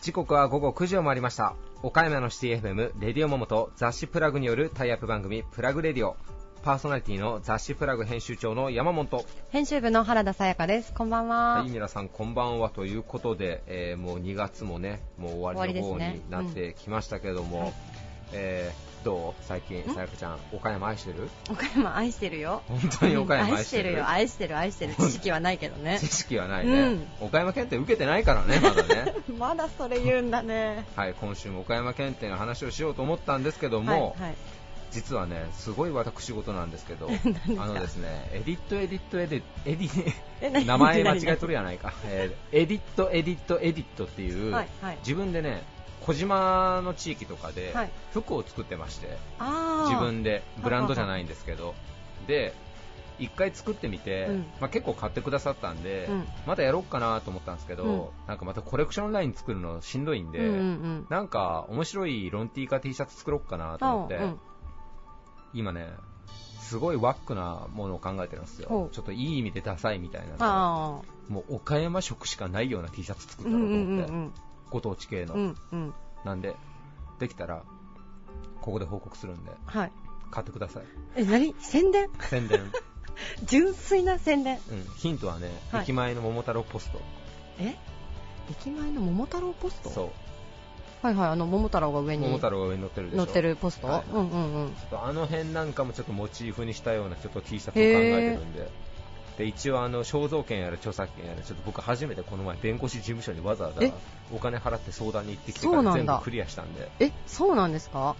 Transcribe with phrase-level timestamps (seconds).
[0.00, 1.54] 時刻は午後9時を回りました。
[1.82, 6.16] 岡山のシティ FM レディオモモと雑誌プラグによるタイアップ番組プラグレディオ。
[6.62, 9.26] パーソナリティの雑誌プラグ編集長の山本。
[9.50, 10.94] 編集部の原田さやかです。
[10.94, 11.56] こんばんは。
[11.56, 17.72] はい皆さんこんばんはということで、えーもう2月もねもう終わりの方になってきましたけれども、はい
[18.32, 19.42] えーどう？
[19.44, 21.28] 最近さやかちゃん岡山愛してる？
[21.50, 22.62] 岡山愛してるよ。
[22.68, 24.08] 本当に岡山愛愛しててるよ。
[24.08, 24.94] 愛してる、愛してる。
[24.94, 25.98] 知識はないけどね。
[26.00, 26.06] 知。
[26.06, 27.06] 識はないね、うん。
[27.20, 29.14] 岡山県って受けてないからねまだね。
[29.38, 30.84] まだそれ言うんだね。
[30.96, 34.34] はい今週も岡山県っての話をしようと思ったんですけども、はいはい。
[34.92, 37.08] 実はねすごい私事なんですけど
[37.58, 39.76] あのですねエディットエディットエディエ
[40.50, 41.22] ディ名前間何？
[41.22, 44.98] 違えとるやないか、えーエディットエディットエディットっていう、はいはい。
[44.98, 45.62] 自分でね
[46.04, 47.90] 小島の地域とかではい。
[48.12, 49.90] 服を作ってまして、ああ。
[49.90, 50.42] 自分で。
[50.62, 51.74] ブランドじゃないんですけど。
[52.26, 52.54] で
[53.18, 54.38] 一回作ってみて、うん。
[54.60, 56.28] まあ、結構買ってくださったんで、うん。
[56.46, 58.08] またやろうかなと思ったんですけど、うん。
[58.26, 61.06] なんかまたコレクションライン作るのしんどいんで、うんうんうん。
[61.08, 64.18] なんか面白いロン T か T シャツ作ろうかなと思って、
[65.52, 65.88] 今ね
[66.60, 68.88] すごいワックなものを考えてるんですよ。
[68.92, 73.46] ちょっといい意味でダサいみたいなあもう岡山色しかないような T シャツ作あ。
[73.46, 75.40] ったろうと思って、ご当地系の、うん。
[75.40, 75.94] うんうん。
[76.24, 76.56] なんで
[77.18, 77.62] できたら
[78.60, 79.92] ここで報告するんではい。
[80.30, 80.82] 買ってください。
[81.16, 81.54] え、何？
[81.60, 82.08] 宣伝？
[82.30, 82.60] 宣伝、
[83.44, 84.58] 純粋な宣伝。
[84.70, 85.82] うん、ヒントはね、はい。
[85.82, 87.00] 駅前の桃太郎ポスト。
[87.60, 87.76] え？
[88.50, 89.90] 駅前の桃太郎ポスト？
[89.90, 90.10] そう。
[91.04, 92.22] はいはい、あの、桃太郎が上に。
[92.24, 93.16] 桃太郎が上に乗ってるでしょ。
[93.18, 94.04] 乗ってるポスト、はい。
[94.12, 94.68] うんうんうん。
[94.70, 98.70] ちょっとあの辺なんかもちょっとモチーフにしたようなちょっと T シャツを考えてるんで、
[99.38, 103.92] で一応あの肖像権やら著作権やらちょっと僕初めてこの前弁護士事務所にわざわざえ？
[104.34, 108.14] お金払って相談に行ってきてから全部クリアしたんで、え、そうなんですか？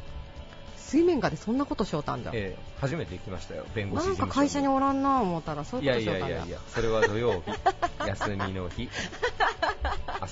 [0.76, 2.34] 水面下でそんなことしようたんじゃん。
[2.36, 6.34] ええ初めて行きましたよ弁護士なん事務所か会社におらんな思ったらそういいうことしようたんだ。
[6.34, 8.88] やいやいやいやそれは土曜日休みの日。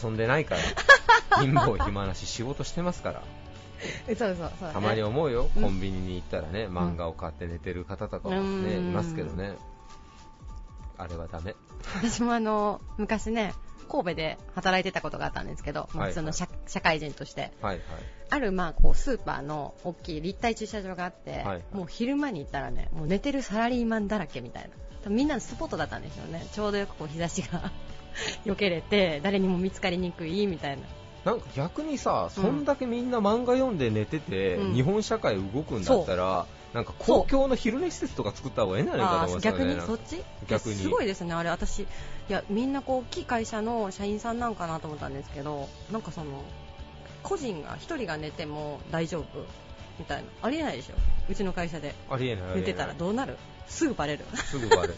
[0.02, 3.22] 遊んでないから貧乏暇なし仕事してますから。
[4.06, 5.62] えそうそうそうたまに思うよ、うん。
[5.62, 8.88] コンビニに行ったらね、漫画を買って寝てる方とかもね、うん。
[8.88, 9.54] いますけどね、
[11.02, 11.54] あれはダメ。
[11.96, 13.54] 私もあの昔ね
[13.88, 17.52] 神戸で働いてたことがあったんですけど、まあはいその社社会人として。
[17.60, 17.82] はいはい。
[18.32, 24.70] あるまあこうスーパーの大きい立体駐車場があって、はいもう昼間に行ったらねもう寝てるサラリーマンだらけみたい
[25.04, 25.10] な。
[25.10, 26.46] みんなのスポットだったんですよね。
[26.52, 27.72] ちょうどよくこう日差しが
[28.44, 30.82] 避けれて誰にも見つかりにくいみたいな。
[31.24, 34.74] なんか逆にさ、そんだけみんな漫画読んで寝てて、うん。
[34.74, 39.64] 日本社会動くんだったら、なんか公共の昼寝施設とか作った方がいいんじゃないかとあ思うんですよね。
[39.64, 39.86] ー逆に？
[39.86, 40.22] そっち？
[40.46, 40.74] 逆に。
[40.76, 41.50] すごいですねあれ。
[41.50, 41.86] 私い
[42.28, 46.44] やみんなこう大きい会社の社員さんなんかなと思ったんですけどなんかその
[47.22, 49.24] 個人が一人が寝ても大丈夫
[49.98, 50.28] みたいな。
[50.42, 50.94] ありえないでしょ。
[51.28, 51.94] うちの会社で。
[52.08, 52.56] ありえない。
[52.56, 53.36] 寝てたらどうなる？
[53.66, 54.24] すぐバレる。
[54.36, 54.94] すぐバレる。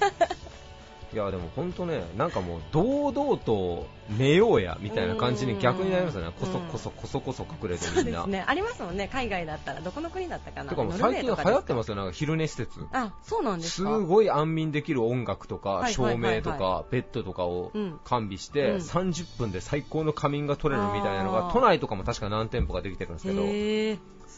[1.12, 3.86] いやでも本当ね、なんかもう堂々と
[4.18, 8.26] 寝ようやみたいな感じに逆になりますよね、こそこそこそこそ隠れてみんな。
[8.26, 8.42] ね。
[8.46, 9.08] ありますもんね。
[9.12, 10.70] 海外だったらどこの国だったかな？
[10.70, 12.80] てかも最近流行ってますよ、なんか昼寝施設。
[12.92, 16.58] あそうなんですすかごい安眠できる音楽とか、はい照明とはい。
[16.58, 18.00] か、ベッドとかをうん。
[18.04, 18.76] 完備して、うん。
[18.78, 23.42] 30分で最高の仮眠が取れるみたいなのが、都内とかも確か何店舗かできてるんですけど、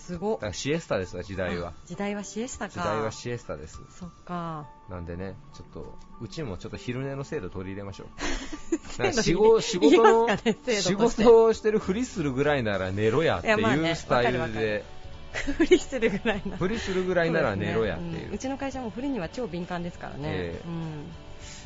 [0.07, 0.35] すご。
[0.35, 1.71] っからシエスタですわ、時代は。
[1.71, 1.73] あ。
[1.87, 2.73] 時代はシエスタか。
[2.73, 3.81] 時代はシエスタです。
[3.91, 4.67] そっか。
[4.91, 9.13] なんでね、ちょっと、うちもちょっと昼寝の制度取り入れましょう。
[9.23, 14.85] 仕事仕事の、ね制仕事をしてるふりするぐらいなら寝ろやっていうスタイルで、
[15.33, 18.21] フリ するぐらいなふりするぐらいなら寝ろやっていう。
[18.21, 18.35] そうん。
[18.35, 18.39] う。
[18.39, 20.69] ちの会社もフリには超敏感ですからね、ええ。
[20.69, 21.13] うん。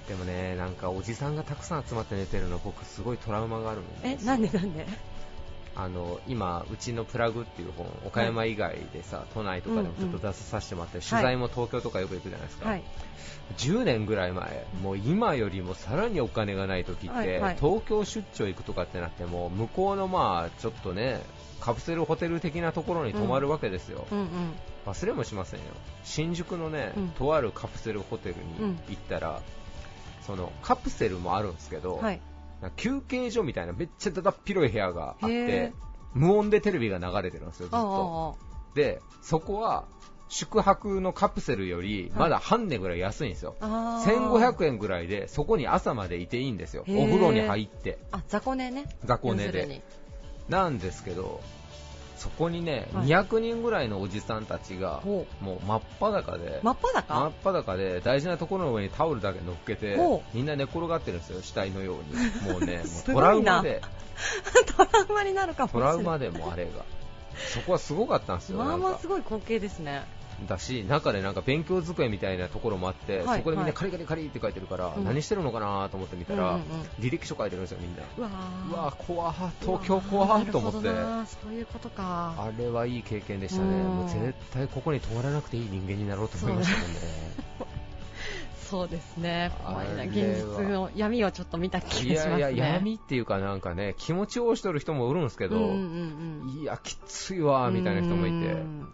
[0.08, 4.86] でもね、なんかおじさんがたくさん集まって寝てるの、僕すごいトラウマがあるんですよえなんでなんで？
[5.78, 12.82] あの今、うちのプラグっていう本、岡山以外でさ、都内とかでもちょっと出させてもらって、取材も東京とかよく行くじゃないですか、はい
[13.56, 17.56] 10年ぐらい前、もう今よりもさらにお金がない時って、はいはい。
[17.56, 21.22] 東京出張行くとかってなっても、向こうのまあちょっとね、
[21.58, 24.28] カプセルホテル的なところに泊まるわけですよ、うんうん
[24.86, 25.66] 忘れもしませんよ、
[26.02, 27.08] 新宿のね、うん。
[27.10, 29.40] とあるカプセルホテルに行ったら、
[30.26, 32.20] そのカプセルもあるんですけど、はい
[32.76, 35.72] 休憩所みたいなめっちゃだだっ広い部屋があっへてー。
[36.14, 38.36] 無音でテレビが流れてるんですよずっと。
[38.40, 39.86] あでそこは
[40.28, 44.10] 宿泊のカプセルよりまだ半値ぐらい安いんですよ、ああ。
[44.10, 46.82] 1500円ぐらいでそこに朝までいていいんですよ。
[46.82, 47.98] お風呂に入って。
[48.12, 48.86] あ雑魚寝ね。
[49.04, 49.82] 雑魚寝で。
[50.48, 51.40] なんですけど
[52.18, 53.06] そこにね、はい。
[53.06, 57.14] 200人ぐらいのおじさんたちがほもう真っ裸で真っ裸？
[57.14, 61.96] 真っ裸で大事なところの上にタオルだけ乗っけてほみんな寝転がってるんですよ死体のよう
[62.46, 62.52] に。
[62.52, 63.80] もうね もうすトラウマで。
[64.76, 65.94] トラウマになるかもしトれない。
[65.94, 66.70] ラウマでもあれが。
[67.38, 70.04] そこはすごかったんですよまあまあすごい光景ですね
[70.46, 75.04] だし中でなんか勉強机みたいなところもあって、はいそこでみんはないカリカリカリって書いてるから、うん。
[75.04, 76.64] 何してるのかなと思って見たら、うんうんうん。
[77.00, 78.02] 履歴書書いてるんですよみんな。
[78.16, 79.06] うわー。
[79.06, 80.88] 怖ー東京怖ーと思って。
[81.42, 82.34] そういうことか。
[82.38, 83.84] あれはいい経験でしたね、うん。
[83.84, 86.98] もう絶対ここに泊まらなくていい人間になろうと思いましたもんね。
[88.70, 88.88] そう。
[88.88, 89.50] ですね。
[89.64, 92.40] 怖いな現は実の闇をちょっと見た気いがしますね。
[92.42, 96.60] やいや、闇っていうかなんかね、気持ちをしとる人もおるんですけど、うんうんうん。
[96.62, 98.52] いや、きついわーみたいな人もいて。
[98.52, 98.88] う、ん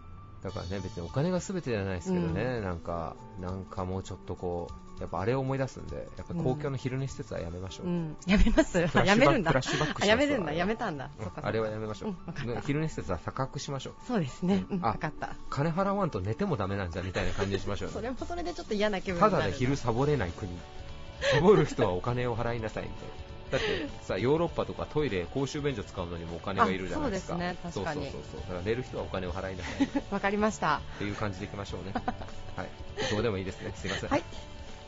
[0.45, 7.87] だからね、別にお金が全てじゃないですけどね、うなんか、なんかもうちょっとこう、やっぱあれを思い出すんで、やっぱ公共の昼寝施設はやめましょう。
[7.87, 8.15] うん。
[8.27, 8.79] やめます？
[8.79, 9.49] やめるんだ。
[9.49, 10.03] フラッシュバックします。
[10.03, 10.53] あやめるんだ。
[10.53, 11.09] やめたんだ。
[11.41, 12.15] あれはやめましょう、
[12.49, 13.93] うん昼寝施設は高くしましょう。
[14.07, 14.63] そうですね。
[14.69, 15.35] うんあ分かった。
[15.49, 17.87] 金払わんと寝てもダメなんじゃみたいな感じにしましょう。
[17.87, 17.93] ね。
[17.95, 20.51] それもそれでちょっと嫌な気分ただで昼サボれない国。
[21.33, 23.24] サボる人はお金を払いなさいみたいな。
[23.51, 27.35] だってさ、ヨーロッパとかトイレ、公衆便所使うのにもお金がいるじゃないですか。
[27.35, 28.41] あそうですね確かにそうそうそうそう。
[28.41, 31.93] だから寝る人はお金を払いなさいっわかりましたていう感じでいきましょうね。
[32.55, 32.69] はい。
[33.11, 33.71] どうでもいいですね。
[33.75, 34.09] すいません。
[34.09, 34.23] はい。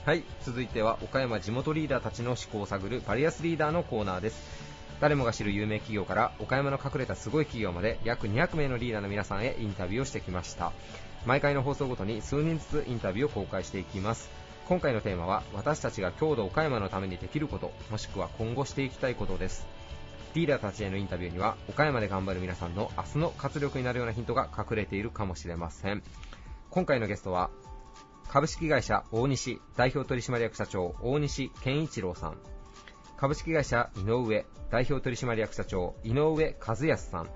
[0.05, 0.23] はい。
[0.43, 4.67] 続いては、岡山地元リーダーたちの思考を探るバリアスリーダーのコーナーです。
[4.99, 10.71] 誰もが知る有名企業から岡山の隠れたすごい企業まで約200名のリーダーの皆さんへインタビューをしてきました
[11.25, 14.29] 毎回の放送ごとに数人ずつインタビューを公開していきます
[14.67, 19.65] 今回のテーマは私たちが郷土岡山のためにできることもしくは今後していきたいことです。
[20.33, 26.03] リーダーたちへのインタビューには岡山で頑張る皆さんの明日の活力になるようなヒントが隠れているかもしれません。
[26.69, 27.49] 今回のゲストは
[28.27, 32.37] 株式会社大西代表取締役社長大西健一郎さん。
[33.15, 37.29] 株式会社井上代表取締役社長井上和康さん。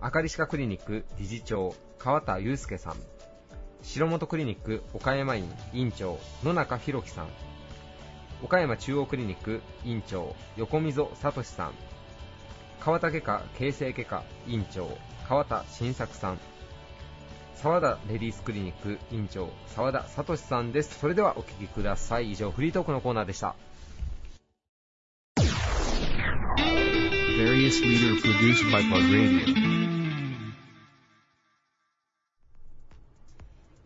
[0.00, 2.96] あかり歯科クリニック理事長川田祐介さん。
[3.82, 7.28] 白本クリニック岡山院院長野中弘樹さん。
[8.42, 11.72] 岡山中央クリニック院長横溝聡さん。
[12.80, 14.88] 川田外科形成外科院長
[15.28, 16.38] 川田新作さん。
[17.56, 20.98] 沢田レディースクリニック院長沢田聡さんです。
[20.98, 22.32] それではお聞きください。
[22.32, 23.56] 以上フリートークのコーナーでした。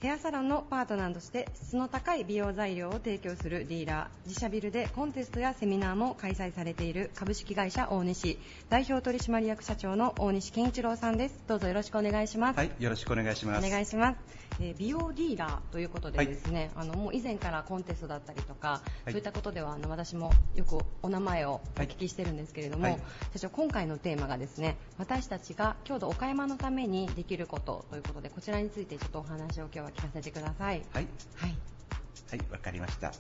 [0.06, 8.38] ヘアサロンのパートナーとして質の高い美容材料を提供するディーラー自社ビルでコンテストやセミナーも開催されている株式会社大西
[8.68, 11.42] 代表取締役社長の大西健一郎さんです。
[11.48, 13.66] どうぞよろしくお願いします、はい、よろしくお願いします。
[13.66, 14.18] お願いします、
[14.60, 22.98] えー美容ディーラーということでですね、あのもう以前からコンテストだったりとか、いそういったことではあの私もよくお名前をお聞きしてるんですけれども、はい
[23.32, 31.06] 社長今回のテーマがですね私たちが郷土岡山のためにできることということでこちらについてちょっとお話を今日は聞かせてくださいはい、
[31.36, 31.56] はい
[32.30, 33.12] はい、わかりました。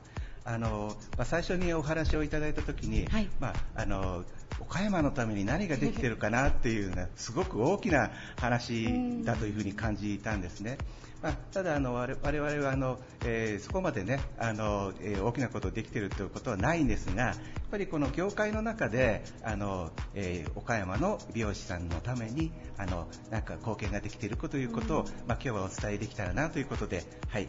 [0.44, 4.24] あの、まあ、最初にお話をいただいたときに、はいまあ、あの、
[4.60, 10.78] 岡山のために何ができてるかなっていうね、すごく大きな話だというふうに感じたんですね。
[11.22, 17.34] まあ、ただあの我我々はあの、えーそこまでねあの、えー大きなことできてるということはないんですがやっ
[17.70, 27.48] ぱりこの業界の中であの、えー岡山の美容師さんのためにあのなんか貢献ができているということを、まあ、今日はお伝えできたらなということで、はい、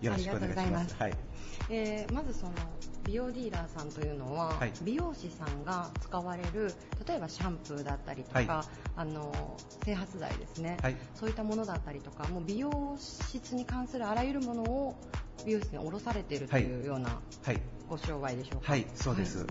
[0.00, 0.78] よろしくお願いしま。
[0.78, 0.96] ますす。
[0.98, 1.14] はい。
[1.70, 2.52] えーまずその
[3.04, 4.72] 美容ディーラーさんというのは、はい。
[4.82, 6.72] 美容師さんが使われる
[7.06, 8.46] 例えばシャンプーだったりとか、はい。
[8.96, 10.96] あの整髪剤ですね、はい。
[11.14, 14.94] そういったものだったりとかもう美容室に関するあらゆるものを
[15.44, 17.60] 美容室に卸されているというようなはい。
[17.88, 18.72] ご商売でしょうか？
[18.72, 19.38] はい、そうです。
[19.38, 19.46] はい。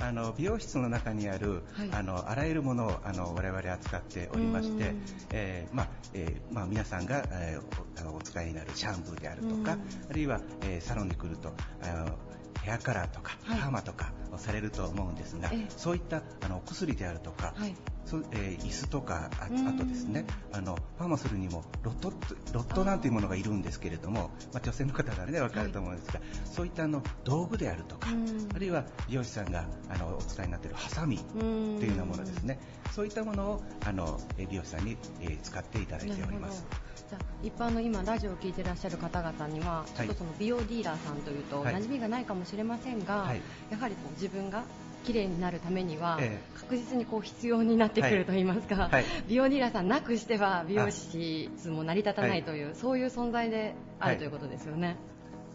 [0.00, 1.88] あの美容室の中にある、はい。
[1.92, 9.80] あのあらゆるものをあの我々扱っておりましてうん、えーまあえーまあ、皆さんが、えーお使いになるシャンプーであるとか、うん。
[10.10, 11.52] あるいは、えーサロンに来ると
[11.82, 12.18] あの
[12.62, 13.60] ヘアカラーとか、はい。
[13.60, 15.66] パーマとかをされると思うんですが、ええ。
[15.68, 17.74] そういったあのお薬であるとか、はい
[18.06, 19.78] そえー椅子とかああうん。
[19.78, 22.12] とですねあのパーマするにもロット
[22.52, 28.48] ロットなんていうものがいるんですけれども、まあ、女性の方ならね分かると思うんですが、そういったあの道具であるとか、うん。
[28.54, 31.78] あるいは美容師さんがあのお使いになっているハサミとうん。
[31.78, 32.58] いうようなものですね。
[32.92, 36.64] そういったものをあのえ美容師さんに、えー使っていただいております。
[37.08, 41.74] じゃあ一般の今ラジオを聞いてらっしゃる方々にはちょっとその美容ディーラーさんというとはい。
[41.74, 43.40] 馴染みがないかもしれませんが、はい。
[43.70, 44.64] やはりこう自分が
[45.04, 49.04] 綺麗になるためにはえ確実にこう必要になってくると言いますか、はい。
[49.28, 54.96] 美容ディーラーさんなくしては美容師も成り立たないという、そういう存在であはいるということですよね。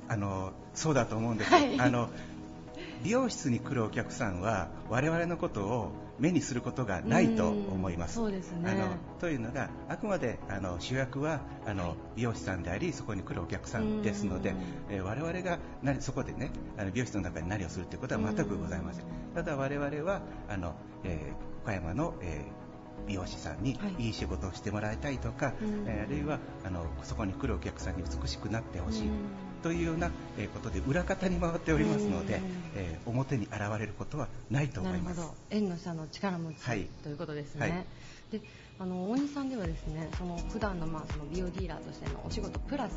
[0.08, 1.80] あのそうだと思うんです、はい。
[1.80, 2.10] あの
[3.04, 8.20] 美容室に来るお客さんは我々のことを目にすることがないと思います。
[8.20, 8.70] うんそうですね。
[8.72, 8.88] あの
[9.20, 14.58] というのがあくまであの主役はあの美容師さんでありそこに来るお客さんですのでうん、
[14.90, 19.06] えー我々が何そこでねあの美容室の中で何をするということは全くございません。
[19.34, 22.60] ただ我々はあの、えー岡山の、えー
[23.08, 24.08] 美容師さんにはい。
[24.08, 25.86] いい仕事をしてもらいたいとか、うん。
[25.88, 29.14] えーあるいはあのそこに来るお客さんに美しくなってほしい、うん
[29.62, 32.42] というようなえーことで裏方に回っておりますので、うん。
[32.76, 35.22] えー表に現れることはないと思います。
[35.50, 36.88] 縁の下の力持ち、はい。
[37.04, 37.86] ということですね、はい。
[38.32, 38.42] で
[38.82, 42.94] あの大西さんではですねその普段のまあその美容ディーラーとしてのお仕事プラス、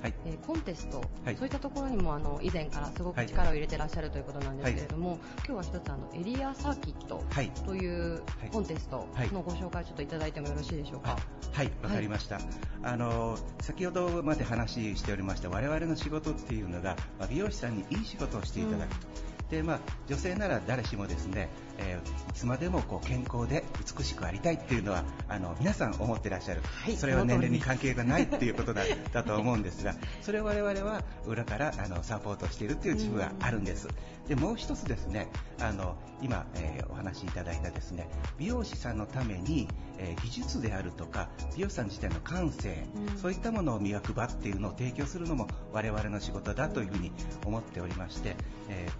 [0.00, 0.14] はい。
[0.24, 1.36] えーコンテスト、はい。
[1.36, 7.50] そういったところにもあの以前からすごく力を入れてらっしゃるということなんですけれども、今日は一つあのエリアサーキットはい。
[7.66, 8.50] というはい。
[8.52, 12.38] コンテストのご紹介ちょっといただいてもよろしいでしょうか、あはい、わかりました、
[12.84, 19.06] あの先ほどまで話しておりました我々の仕事っていうのがまあ美容師さんにいい仕事をしていただくと、
[19.50, 21.48] でまあ、女性なら誰しもですね、
[21.78, 23.62] えーいつまでもこう健康で
[23.96, 28.82] 美しくありたいっていうのはあの皆さん思ってらっしゃる、はいそれは年齢に関係がないっていうことだ
[29.12, 33.86] だと思うんですがそれを我々は裏からあのサポートしているっていう自負があるんです、
[34.26, 35.28] でもう一つですね
[35.60, 38.08] あの今、えーお話しいただいたですね
[38.38, 43.18] 美容師さんのために、えー技術であるとか美容師さん自体の感性、うん。
[43.18, 47.12] そういったものを磨く場っていうのを提供するのも我々の仕事だというふうに
[47.46, 48.36] 思っておりまして、
[48.68, 48.92] えー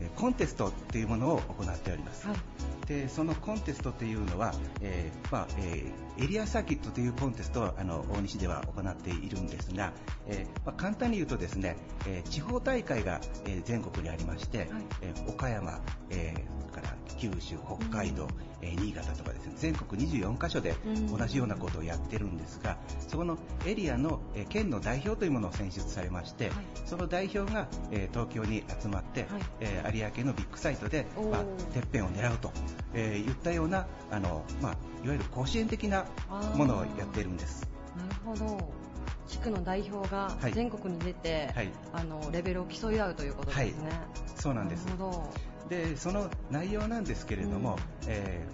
[0.09, 2.37] コンテストっていうものを行っております、はい。
[2.87, 9.93] でそのコンテストというのは、えーまあえーエリアサーキットというコンテストをあの大西では行っているんですが、
[10.27, 11.77] えーまあ、簡単に言うとですね、
[12.07, 14.69] えー地方大会が、えー全国にありまして、
[15.01, 18.27] えー岡山、えーから九州、北海道、
[18.61, 21.17] えー新潟とかですね全国24カ所でうん。
[21.17, 22.77] 同じようなことをやってるんですが、
[23.07, 26.53] そこのエリアの、えー県の代表というものを選出されまして、はい。
[26.85, 29.41] その代表が、えー東京に集まって、はい。
[29.61, 32.51] えー有明のビッグサイトで、まあ、てっぺんを狙うと、
[32.93, 34.71] えー言ったようなあの、まあ、
[35.03, 36.00] いわゆる甲子園的な
[36.55, 37.67] ものをやっているんです。
[37.97, 38.71] なるほど。
[39.27, 40.53] 地区の代表がはい。
[40.53, 41.69] 全国に出て、はい。
[41.93, 43.91] あのレベルを競い合うということですね、
[44.35, 44.85] そうなんです。
[45.69, 48.09] でその内容なんですけれども、うん。
[48.09, 48.45] え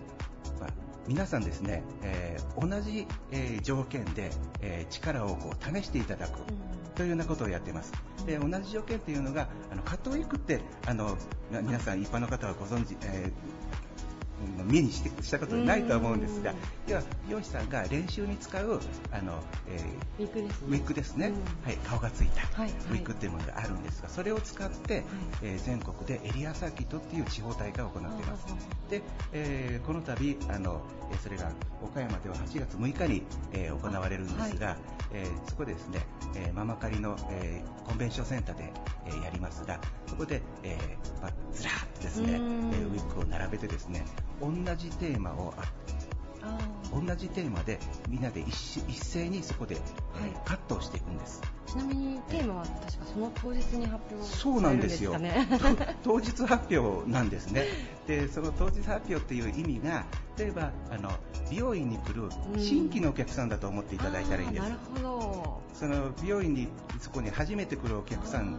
[0.55, 0.69] ーまあ
[1.07, 4.29] 皆さんですね、えー同じ、えー条件で、
[4.61, 6.45] えー力をこう試していただく、ど、
[6.95, 7.93] というようなことをやっています。
[8.25, 11.17] で同じ条件というのが、あのカットウィークってあの
[11.51, 13.31] な皆さん一般の方はご存知、え
[14.65, 18.79] 目にしてしたことないとは思うんですがうん、では美容師さんが練習に使う
[19.11, 20.67] あの、えーウィッグですね。
[20.67, 21.33] ウィッグですね、うん。
[21.65, 25.03] はい、顔がついたはいウィッグっていうものがあるんですが、それを使って、
[25.43, 28.45] えー全国でエリアサーキットっていう地方大会を行っています。
[28.89, 29.01] で、
[29.33, 31.51] えーこの度あの、えーそれが
[31.83, 34.77] 岡山では8月6日に、えー行われるんですが、
[35.13, 35.99] えーそこでですね、
[36.35, 38.71] えーママカリの、えーコンベンションセンターで、
[39.05, 42.69] えーやりますが、そこで、えーまあずらーっとですね、えうん。
[42.71, 44.03] ーウィッグを並べてですね、
[44.41, 45.63] 同じテーマをあ
[46.43, 47.79] あ同じテーマで
[48.09, 50.31] みんなで一し一斉にそこで、えーはい。
[50.45, 51.41] カットをしていくんです。
[51.67, 55.15] ーちなみにテーマは確かその当日に発表そうなんですよ。
[56.03, 57.65] 当日発表なんですね。
[58.07, 60.05] でその当日発表っていう意味が
[60.37, 61.11] 例えばあの
[61.51, 65.61] 美容院に来る新規のお客さんだと思っていただいたらいいんです、なるほど。
[65.73, 68.57] その美容院にそこに初めて来るお客さん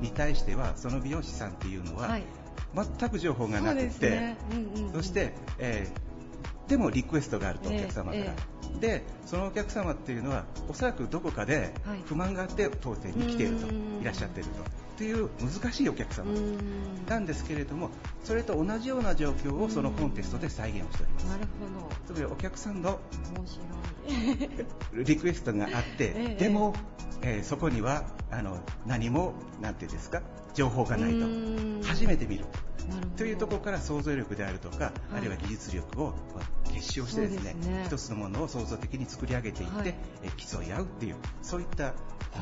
[0.00, 2.24] に対してはその美容師さんっていうのは、はい
[2.74, 4.36] 全く情報がなくて、ですね。
[4.50, 4.92] うんうんうん。
[4.92, 6.12] そして、えー
[6.68, 8.34] でもリクエストがあると、おええ客様から、え
[8.80, 12.02] でそのお客様っていうのはおそらくどこかではい。
[12.06, 14.00] 不満があって当店に来ていると、うん。
[14.00, 14.64] いらっしゃっていると。
[14.96, 16.32] という難しいお客様。
[17.08, 17.90] なんですけれども
[18.24, 21.26] それと同じような状況をそのコンテストで再現をしております。
[21.26, 22.14] なるほど。
[22.14, 23.00] つまりお客さんの
[24.94, 26.42] リクエストがあって、ええ。
[26.44, 26.74] でも、
[27.22, 30.22] えーそこにはあの何もなんていうんですか
[30.54, 31.26] 情報がないと。
[31.86, 32.44] 初めて見る。
[33.16, 34.92] というところから想像力であるとか、はい。
[35.18, 37.84] あるいは技術力をまあ結晶してですねね。
[37.86, 39.94] 一つのものを創造的に作り上げていって、はい。
[40.22, 41.94] えー競い合うっていうそういった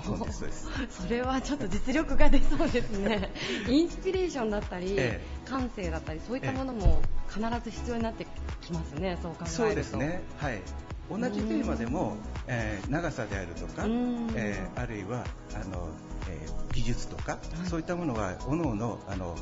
[0.07, 0.69] コンテストです。
[0.91, 3.33] それはちょっと実力が出そうですね。
[3.69, 5.21] インスピレーションだったり、え。
[5.45, 8.27] 感性だったりそういったものも必ず必要になって
[8.61, 9.57] きますねそう考えると。
[9.57, 10.63] そうですね、はい、
[11.11, 14.31] 同じテーマでも、えー長さであるとか、うん。
[14.35, 15.25] えーあるいは
[15.55, 15.89] あの、
[16.29, 17.69] えー技術とか、はい。
[17.69, 19.37] そういったものは各々あの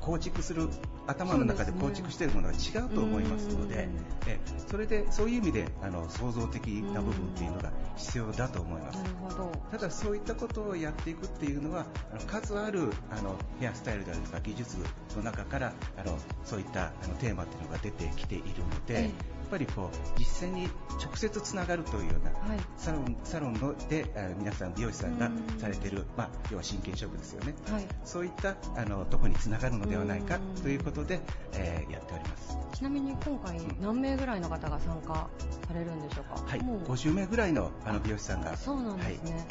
[0.00, 0.68] 構築する
[1.06, 3.80] 頭の中で構築しているものは違うと思いますのでうん。
[4.26, 8.98] えーそれでそういう意味であの創造的な部分っていうのが必要だと思います。
[8.98, 9.04] な。
[9.04, 9.52] るほど。
[9.72, 14.76] ただそういったことをやっていくっていうのはあの数あるあのヘアスタイルであるとか技術
[15.16, 19.10] の中からあのそういったあのテーマっていうのが出てきているので、
[19.50, 20.68] ぱりこう実践に
[21.02, 22.60] 直接つながるというような、はい。
[22.76, 27.54] サロンサロンのであ皆さん美容師さんがうんされている、まあ、要は真剣勝負ですよね。
[27.70, 27.86] はい。
[28.04, 31.20] そういったあのとこにつながるのではないかうんということで、
[31.54, 32.56] えーやっております。
[32.74, 35.28] ちなみに今回何名ぐらいの方が参加
[35.66, 36.42] されるんでしょうか？
[36.46, 36.78] はい、もう。
[36.84, 38.56] 50名ぐらいのあの美容師さんが。
[38.56, 39.46] そうなんですね、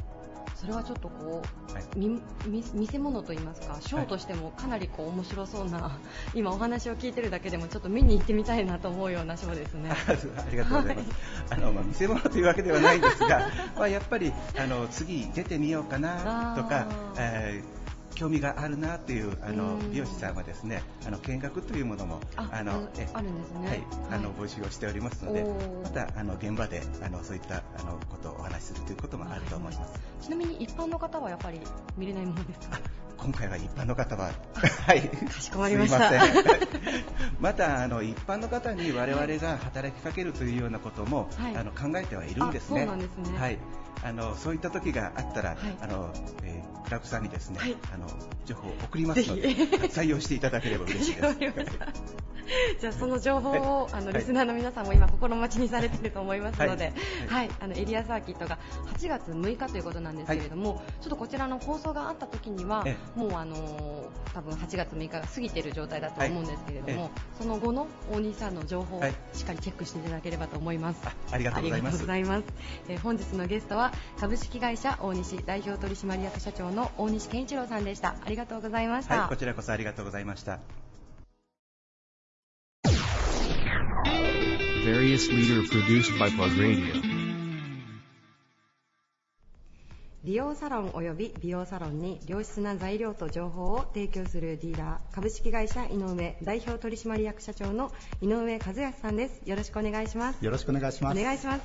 [0.60, 5.98] それはちょっとこう、はいみみ見せ物といいますかショーとしてもかなりこう面白そうな、
[6.36, 9.92] 今お話を聞いてるだけでもちょっと見に行ってみたいなと思うようなショーですね。
[10.08, 11.10] ありがとうございます。
[11.52, 16.88] あのまあ見せ物というわけではないんですが、 まあやっぱりあの次出てみようかなとか
[17.18, 17.79] えー
[18.20, 23.68] 興味があるなっていうあのうん美容師さんはですね、あの見学というものもああのあえあるんですね。
[23.70, 24.40] はい、あのはい。
[24.40, 25.46] 募集をしておりますので
[25.84, 30.02] またあの現場であのそういったあのことをお話しするということもあると思います。
[30.22, 31.62] ちなみに一般の方はやっぱり
[31.96, 32.78] 見れないものですか？
[33.18, 34.32] 今回は一般の方は、
[34.88, 36.00] はい、かしこまりました。
[36.00, 36.22] ません。
[37.40, 41.56] またあの一般の方に我々が働きかけるというようなことも、はい。
[41.56, 42.82] あの考えてはいるんですね。
[42.82, 43.38] あそうなんですね。
[43.40, 43.58] はい。
[44.04, 45.58] あのそういった時があったら、はい。
[45.82, 46.12] あの、
[46.44, 47.76] えークラブさんにですね、はい。
[47.94, 48.08] あの
[48.46, 49.50] 情報を送りますので
[49.90, 51.38] 採用していただければ嬉しいです。
[52.82, 54.14] じゃあその情報を、あのはい。
[54.16, 56.94] リスナーの皆さんも今心待ちにされていると思いますので、
[57.28, 57.48] は、はい。
[57.48, 57.50] い。
[57.60, 58.58] あのエリアサーキットが
[58.98, 64.00] 8月6日ということなんですけれども、ちょっとこちらの放送があった時にはえもうあのー
[64.34, 67.12] 多分8月6日が過ぎている状態だと思うんですけれども、はい。
[67.40, 69.14] その後の大西さんの情報をはい。
[69.34, 71.02] しっかりチェックしていただければと思います。
[71.06, 71.96] あありがとうございます。
[71.96, 72.44] ありがとうございます。
[72.90, 73.89] えー本日のゲストは
[74.20, 78.16] 株式会社大西代表取締役社長の大西健一郎さんでした。
[78.26, 79.20] ありがとうございました。
[79.22, 80.60] はい、こちらこそありがとうございました。
[90.24, 97.92] 美容サロン及び美容サロンに良質な材料と情報を提供するディーラー株式会社井上代表取締役社長の
[98.22, 101.20] 井上和康さんですよろしくお願いしますよろしくお願いします。
[101.20, 101.62] お願いします、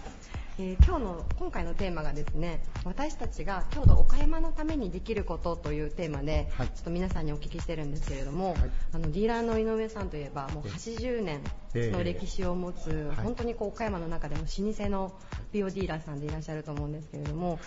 [0.57, 6.69] えー今日の今回のテーマがですね私たちが郷土岡山のためにできることというテーマで、はい。
[6.69, 8.71] ちょっと皆さんにお聞きしてるんですけれども、はい。
[8.93, 10.71] あのディーラーの井上さんといえばもうええ。
[10.71, 11.41] 80年
[11.75, 15.13] ええの歴史を持つ、はい本当にこう岡山の中でも老舗の
[15.53, 17.59] 美容ディーラーさんでいらっしゃると思うんですけれども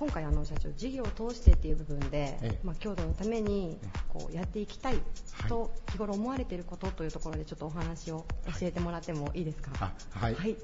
[0.00, 2.58] 今回あの社長事業を通してっていう部分で、ええ。
[2.64, 3.78] まあ、郷土のために
[4.08, 4.98] こうやっていきたい
[5.46, 8.24] と日頃思われていることというところでちょっとお話を
[8.58, 10.56] 教えてもらってもいいですか、あはい、はい。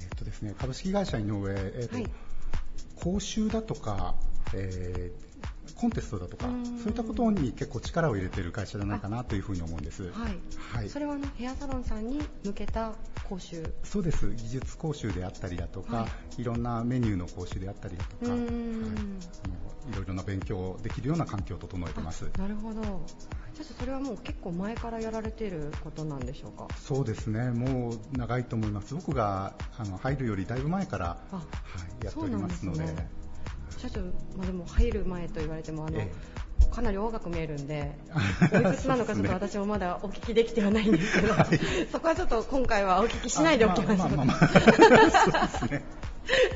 [0.00, 2.10] えっとですね、株式会社井上、えっとはい。
[2.96, 4.14] 講習だとか、
[4.52, 5.31] えー
[5.76, 6.64] コンテストだとかうん。
[6.78, 10.10] そういったことに結構力を入れている会社じゃないかなというふうに思うんです。
[10.12, 10.38] はい。
[10.76, 10.88] はい。
[10.88, 12.92] それはあのヘアサロンさんに向けた
[13.28, 13.62] 講習？
[13.84, 14.30] そうです。
[14.34, 16.44] 技術講習であったりだとか、、はい。
[16.44, 22.30] ろんなメニューの講習であったりだとか、はい、あのいろいろな勉強できるような環境を整えてます。
[22.34, 22.82] あなるほど。
[23.54, 26.68] 社長それはもう結構前からやられていることなんでしょうか？
[26.76, 31.42] そうですね、もう長いと思います、僕があの入るよりだいぶ前から、あは
[32.00, 32.84] い、やっておりますので、
[33.82, 34.00] 社長、
[34.36, 36.12] まあ、でも入る前と言われてもあの、え
[36.70, 37.92] かなり若く見えるんで
[38.54, 41.58] おいくつなのかちょっと私もまだお聞きできてはないんですけど、はい。
[41.90, 44.06] そこはちょっと今回はお聞きしないでおきましょう。
[44.06, 45.48] あまあまあまあまあ。
[45.48, 45.84] そうですね。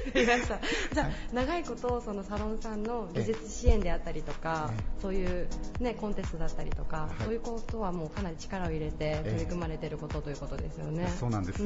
[0.07, 0.61] わかりました。
[0.95, 1.15] じゃあ、はい。
[1.33, 5.03] 長いことそのサロンさんの技術支援であったりとか、ええ。
[5.03, 5.49] そういう、
[5.81, 7.25] ね、コンテストだったりとか、はい。
[7.25, 11.13] そういうことはもうかなり力を入れてえ取り組まれていることということですよね。
[11.19, 11.63] そうなんです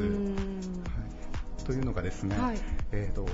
[1.65, 2.59] というのがですね、はい。
[2.93, 3.27] えー、と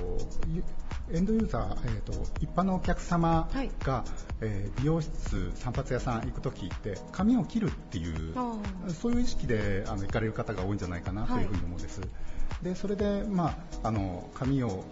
[0.53, 0.63] ゆ
[1.11, 3.71] エンドユーザー、えー、と一般のお客様はい。
[3.83, 4.03] が、
[4.41, 8.33] えー美容室、散髪屋さん行くときって髪を切るっていう
[8.89, 12.01] そういう意識であの行かれる方が多いんじゃないかなというふうに思うんです、
[12.61, 14.83] でそれで、まあ、あの髪を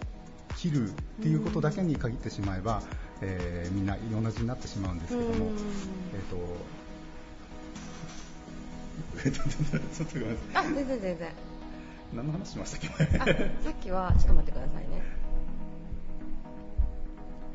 [0.56, 2.82] 切るっていうことだけに限ってしまえば、
[3.20, 5.56] えーみんな同じになってしまうんですけども、うん。
[6.12, 6.56] えっ、と
[9.22, 10.64] ちょっとごめんなさい。
[10.66, 11.28] あ全然全然
[12.14, 13.18] 何の話しましたっけ？
[13.18, 15.02] あさっきはちょっと待ってくださいね。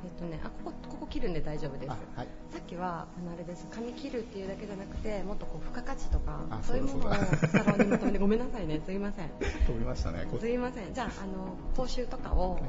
[0.04, 1.92] えっとねあここここ切るんで大丈夫です。
[1.92, 2.28] あはい。
[2.52, 3.68] さっきはあのあれです。
[3.72, 8.82] 髪切るっていうだけじゃなくてもっとこう付加価値とかあそういうものをサロンに求めてごめんなさいね。
[8.86, 9.30] すいません。
[9.68, 10.28] 飛びましたね。
[10.30, 10.94] こすいません。
[10.94, 12.62] じゃああの講習とかを、はい。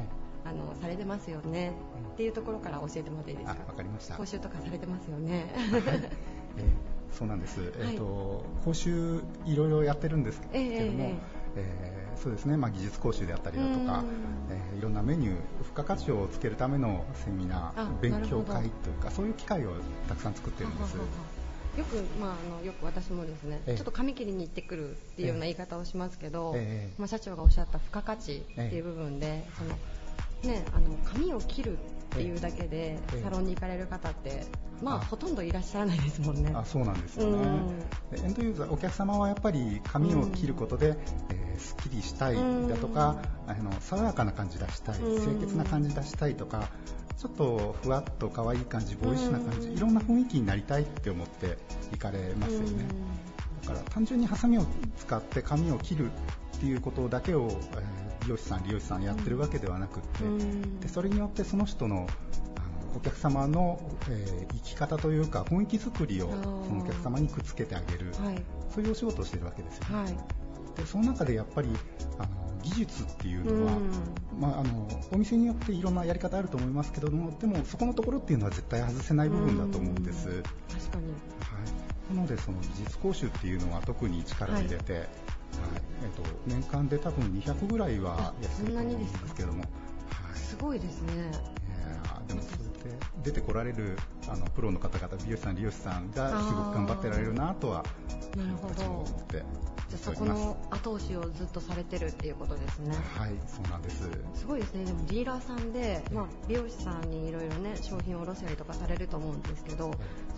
[0.45, 1.73] あのされてますよね。
[2.15, 4.17] っていうところから教えてもらっていいですあかわかりました。
[4.17, 5.47] 講習とかされてますよね。
[5.55, 6.13] えー
[7.17, 11.15] そうなんです、えーと講習いろいろやってるんですけども、えええ
[11.57, 14.07] えーそうですね、まあ、技術講習であったりだとかうん、
[14.55, 15.35] えーいろんなメニュー
[15.65, 19.73] 付加価値をつけるためのセミナあー勉強会というかそういう機会を
[20.09, 20.97] たくさん作ってるんです。
[20.97, 21.43] はははは。
[21.79, 23.77] よく、まあ、あのよく私もですね、ええ。
[23.77, 26.95] ちょっと髪切りに行ってくるっていうような言い方をしますけど、ええ。
[26.99, 29.71] まあ、社長がおっしゃった付加価値っていう部分で、その
[30.53, 31.81] ね、あの髪を切るっ
[32.15, 33.23] ていうだけでええ。
[33.23, 34.45] サロンに行かれる方って、
[34.83, 35.01] まあ、あ。
[35.01, 36.53] ほとんどいらっしゃらないですもんね。
[36.55, 37.39] あそうなんですよね。
[37.39, 37.79] うん。
[38.11, 40.97] でエンドユーザーお客様はやっぱり髪を切ることで、
[41.31, 42.37] えーすっきりしたい
[42.69, 45.23] だとか、あの爽やかな感じ出したい、うん。
[45.23, 46.69] 清潔な感じ出したいとか
[47.17, 49.77] ちょっとふわっと可愛い感じボーイッシュな感じ、うん。
[49.77, 51.59] いろんな雰囲気になりたいって思って
[51.93, 53.32] 行かれますよね、だ
[53.63, 56.11] から単純にハサミを使って髪を切る
[56.57, 60.79] っていうことだけを、えー美容師さん、理容師さんやってるわけではなくって、うん。
[60.79, 62.07] でそれによってその人の
[62.57, 66.37] あのお客様の、えー生き方というか雰囲気作りをそ
[66.73, 68.43] のお客様にくっつけてあげる、はい。
[68.73, 70.03] そういうお仕事をしてるわけですよね。
[70.05, 70.17] はい。
[70.77, 71.69] でその中でやっぱり
[72.19, 72.29] あの
[72.63, 74.41] 技術っていうのは、うん。
[74.41, 81.07] まあ、あのお店によっていろんなやり方あると思いますけどもでもそこのところっていうのは絶対外せない部分だと思うんです、はい、確かに。
[81.09, 81.15] な
[82.13, 85.03] のでその技術講習っていうのは特に力を入れて、はい。
[85.03, 89.67] えっと年間で多分200ぐらいはあやってると思うんですけども、は
[90.35, 90.39] い。
[90.39, 91.15] すごいですね。
[91.15, 92.72] いやーでもそうやって
[93.23, 93.97] 出てこられる
[94.29, 97.85] あのプロの方々美容師さん利用師さんがすごく頑張ってられるなとは
[98.37, 98.83] なるほど。
[98.83, 99.43] 思って
[99.89, 102.97] じゃあそこの後押しをずっとされてるっていうことですね。
[103.15, 104.09] はいそうなんです。
[104.35, 109.91] すごいですね、でもディーラーさんで、まあ、美容師さんにいろいろね商品を卸したりとかされると思うんですけど、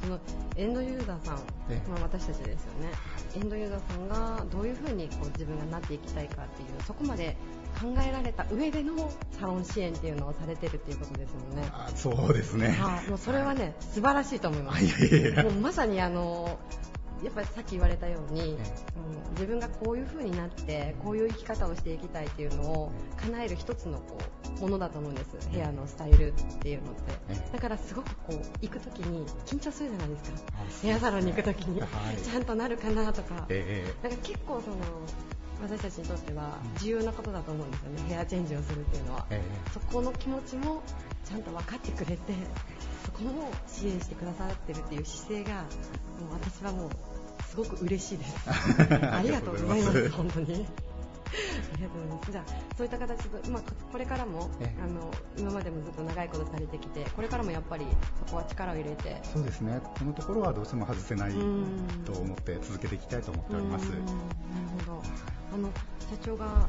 [0.03, 0.19] その
[0.57, 1.37] エンドユーザーさん、
[1.71, 1.89] ええ。
[1.89, 2.89] まあ、私たちですよね、
[3.37, 7.37] エンドユーザーさんがどういうふうにこう自分がなっていきたいかっていう、そこまで
[7.81, 11.69] 考えられた上でのサロン支援っていうのをされてるっていうことですもんね。
[11.73, 14.85] あそうですねはい、もうそれはね、素晴らしいと思います。
[14.85, 16.59] いやいやいやもうまさにあの
[17.25, 24.17] やっぱりさっき言われたように、えうん自分がこういう風になってこういう生き方をしていきたいっていうのを叶える一つのこ
[24.59, 25.49] うものだと思うんです。
[25.51, 27.01] ヘアのスタイルっていうのって。
[27.31, 30.39] えだからすごくこう行く時に緊張するじゃないですか。
[30.53, 31.89] あヘアサロンに行く時に、はい。
[32.23, 33.47] ちゃんとなるかなとか。
[33.49, 34.77] えだから結構その
[35.63, 38.03] 私たちにとっては重要なことだと思うんですよね。
[38.09, 39.27] ヘアチェンジをするっていうのは。
[39.31, 39.71] ええ。
[39.73, 40.83] そこの気持ちも
[41.25, 42.35] ちゃんと分かってくれて
[43.05, 45.69] そこも支援してくださってるっていう姿勢がも
[46.31, 46.91] う私はもう
[47.55, 48.35] すごく嬉しいで す。
[48.49, 50.67] ありがとうございます本当に
[51.73, 52.33] ありがとうございます。
[52.33, 54.83] じゃあそういった形で、まあ、これからもええ。
[54.83, 57.87] あの今までもずっと長いことされてきてこれからもやっぱり
[58.27, 59.21] そこは力を入れて。
[59.23, 59.81] そうですね。
[59.99, 61.87] このところはどうしても外せないうん。
[62.05, 63.89] と思って続けていきたいと思っております。
[63.89, 64.17] うんなる
[64.87, 65.03] ほど。
[65.55, 65.69] あの
[66.11, 66.69] 社長が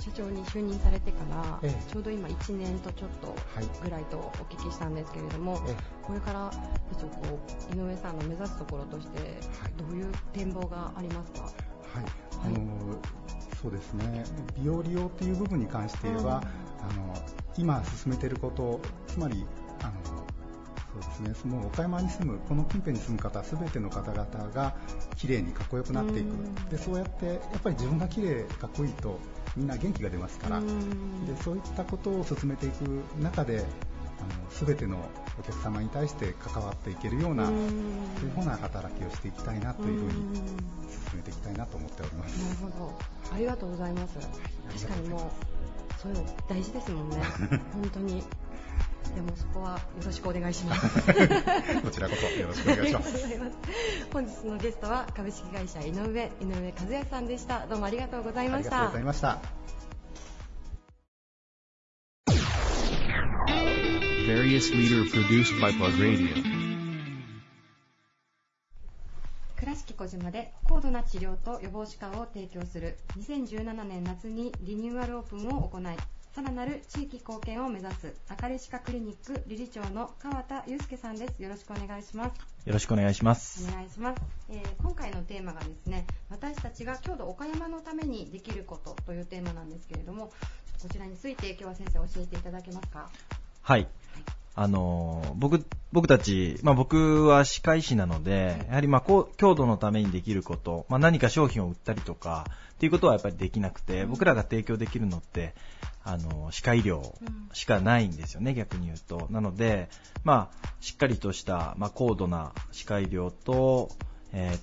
[0.00, 1.90] 社長に就任されてから、ええ。
[1.92, 3.68] ちょうど今1年とちょっとはい。
[3.84, 5.76] ぐらいとお聞きしたんですけれども、ええ。
[6.02, 7.38] これから社長こ
[7.72, 9.72] う井上さんの目指すところとしてはい。
[9.76, 11.52] どういう展望がありますか、はい、
[12.44, 12.98] あの
[13.62, 14.24] そうですね。
[14.58, 16.42] 美容利用っていう部分に関して言えば、
[16.80, 17.14] あの
[17.56, 19.46] 今進めていることつまり
[19.82, 20.26] あの
[20.92, 21.34] そうですね。
[21.40, 24.74] その岡山に住むこの近辺に住む方すべての方々が
[25.16, 26.30] 綺麗にかっこよくなっていく。
[26.30, 26.54] うん。
[26.68, 29.18] でそうやってやっぱり自分が綺麗かっこいいと
[29.56, 30.58] みんな元気が出ますから。
[30.58, 31.24] うん。
[31.26, 33.64] でそういったことを進めていく中であ
[34.22, 34.96] の全ての
[35.38, 40.34] お客様に対して関わっていけるようなそううんいうふうな働きをしていきたいなというふうにうん。
[40.34, 42.38] 進めていきたいなと思っております。
[42.38, 42.98] なるほど。
[43.34, 44.18] ありがとうございます。
[44.82, 45.20] 確かにもう
[46.00, 47.16] そういうの大事ですもんね。
[47.72, 48.24] 本当に。
[49.14, 50.88] でもそこはよろしくお願いします。
[51.82, 53.08] こちらこそよろしくお願いします。
[53.08, 53.56] ありがとうございます。
[54.12, 57.66] 本日のゲストは株式会社井上井上和也さんでした。
[57.66, 58.76] どうもありがとうございました。
[58.76, 59.81] ありがとうございました。
[64.42, 66.34] Various leader produced by Plug Radio.
[69.54, 75.84] 倉敷小島で高度な治療と予防歯科を提供する2017年夏にリニューアルオープンを行い
[76.34, 83.64] さらなる地域貢献を目指す赤レ歯科クリニック理事長の川田祐介さんですよろしくお願いしますよろしくお願いします。
[83.70, 90.32] お願いします、えー今回のテーマがですね私たちが郷土岡山のためにできることというテーマなんですけれども
[90.82, 93.08] こちらについて今日は先生教えていただけますか？
[93.62, 93.86] はい。
[94.54, 99.00] あのー僕、僕たち、まあ僕は歯科医師なので、やはりまあ
[99.36, 105.54] 強度のためにできること、まあ何か商品を売ったりとか、っていうことはやっぱりできなくて、僕らが提供できるのって、
[106.04, 107.02] あのー歯科医療
[107.52, 109.28] しかないんですよね、逆に言うと。
[109.30, 109.88] なので、
[110.24, 113.90] まあ、しっかりとした、まあ高度な歯科医療と、
[114.32, 114.60] えー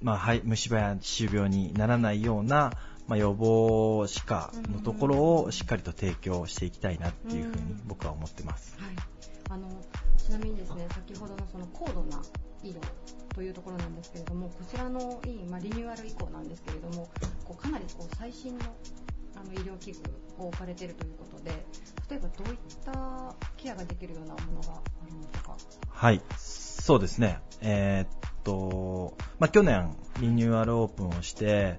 [0.00, 2.72] まあ、はい虫歯や歯周病にならないような、
[3.08, 8.76] まあ、予防歯科のところをしっかりと提供していきたいなっていうふうに僕は思ってます。
[8.78, 8.90] はい、
[9.50, 9.68] あの
[10.18, 12.22] ちなみにですね先ほどのその高度な
[12.62, 12.80] 医療
[13.34, 17.08] というところなんですけれどもこちらの医院、まあ、リニューアル以降なんですけれども
[17.44, 18.64] こうかなりこう最新の
[19.36, 20.00] あの医療器具
[20.42, 21.52] を置かれているということで
[22.10, 25.56] 例えばどういったケアができるようなものがあるんでしょうか？
[25.88, 27.40] はい、そうですね。
[27.60, 31.78] えーっと、まあ、去年リニューアルオープンをして、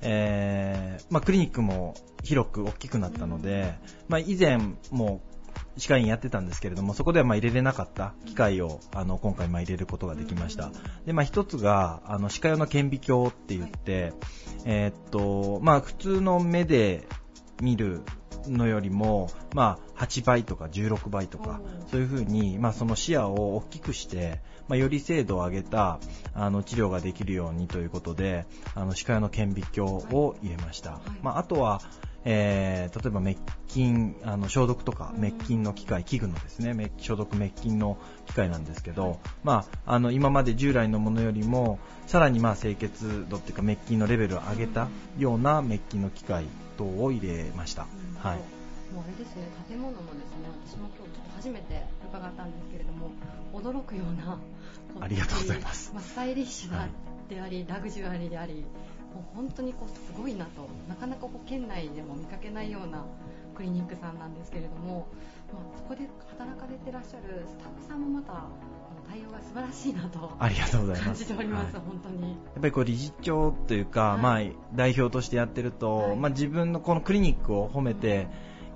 [0.00, 3.74] えーまあ、クリニックも広く大きくなったので、
[4.08, 4.58] まあ、以前
[4.90, 5.22] も
[5.76, 10.70] 歯科医院やってたんですけれども、そこではまあ入れれなかった機械をあの今回まあ入れることができました。
[11.06, 14.12] で、まあ一つが、あの歯科用の顕微鏡って言って、
[14.64, 17.06] えーっと、まあ普通の目で
[17.62, 18.02] 見る
[18.46, 25.98] のよりも、まあ8倍とか16倍とか、そういうふうに、まあその視野を大きくして、まあより精度を上げた、
[26.34, 31.00] あの治療ができるようにということで、あの歯科用の顕微鏡を入れました。
[31.22, 31.80] まああとは、
[32.24, 47.86] えー例えば滅菌あの消毒とか滅菌の機械、器具のですね滅消毒滅菌の機械なんですけど、まあ、あの今まで従来のものよりもさらにまあ清潔度っていうか滅菌のレベルを上げたような滅菌の機械等を入れました。
[48.18, 48.38] はい。
[48.94, 53.10] もうあれですね、建物もですね、私も今日ちょっと初めて伺ったんですけれども、
[53.52, 54.38] 驚くような、こ
[55.00, 55.92] ありがとうございます。
[55.96, 56.88] あ、スタイリッシュな
[57.28, 58.64] であり、ラグジュアリーであり、
[59.14, 63.04] もう本当にこうすごいなと、なかなかこう県内でも見かけないような
[63.54, 65.08] クリニックさんなんですけれども、
[65.52, 68.44] まあ、そこで働かれてらっしゃるスタッフさんもまた、
[69.08, 71.04] 対応が素晴らしいなとありがとうございます。
[71.04, 71.84] 感じております、はい。
[71.86, 72.30] 本当に。
[72.32, 74.20] やっぱりこう理事長というか、はい。
[74.20, 74.40] まあ、
[74.74, 76.16] 代表としてやってると、はい。
[76.16, 78.28] まあ、自分のこのクリニックを褒めて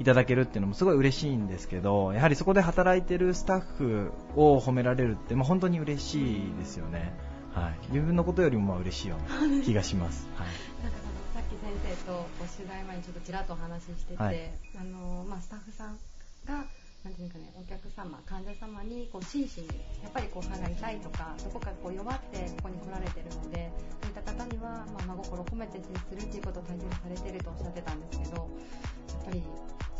[0.02, 7.14] いただけるっていうのもすごい嬉しいんですけどやはりそこで働いてるスタッフを褒められるって、まあ、本当に嬉しいですよね、
[7.54, 10.48] はい、自分のことよりもまあ嬉しいような気がします、はい。
[10.82, 12.26] なんかそのさっき先生と
[12.58, 14.50] 取材前にちょっとちらっとお話ししてて、はい。
[14.80, 15.98] あのまあ、スタッフさん
[16.44, 16.64] が
[17.04, 19.66] なんていうかね、お客様、患者様にこう真摯に
[20.02, 23.70] やっぱりこう歯が痛いとかどこかこう弱ってここに来られてるので
[24.02, 29.42] そういった方には、まあ、真心込めて接するっていうことを大切にされてるとおっしゃってたんですけどやっぱり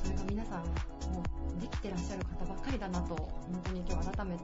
[0.02, 0.64] それが皆さん
[1.12, 1.22] も
[1.56, 4.42] うできてらっしゃる方ばっかりだなと本当に今日改めて。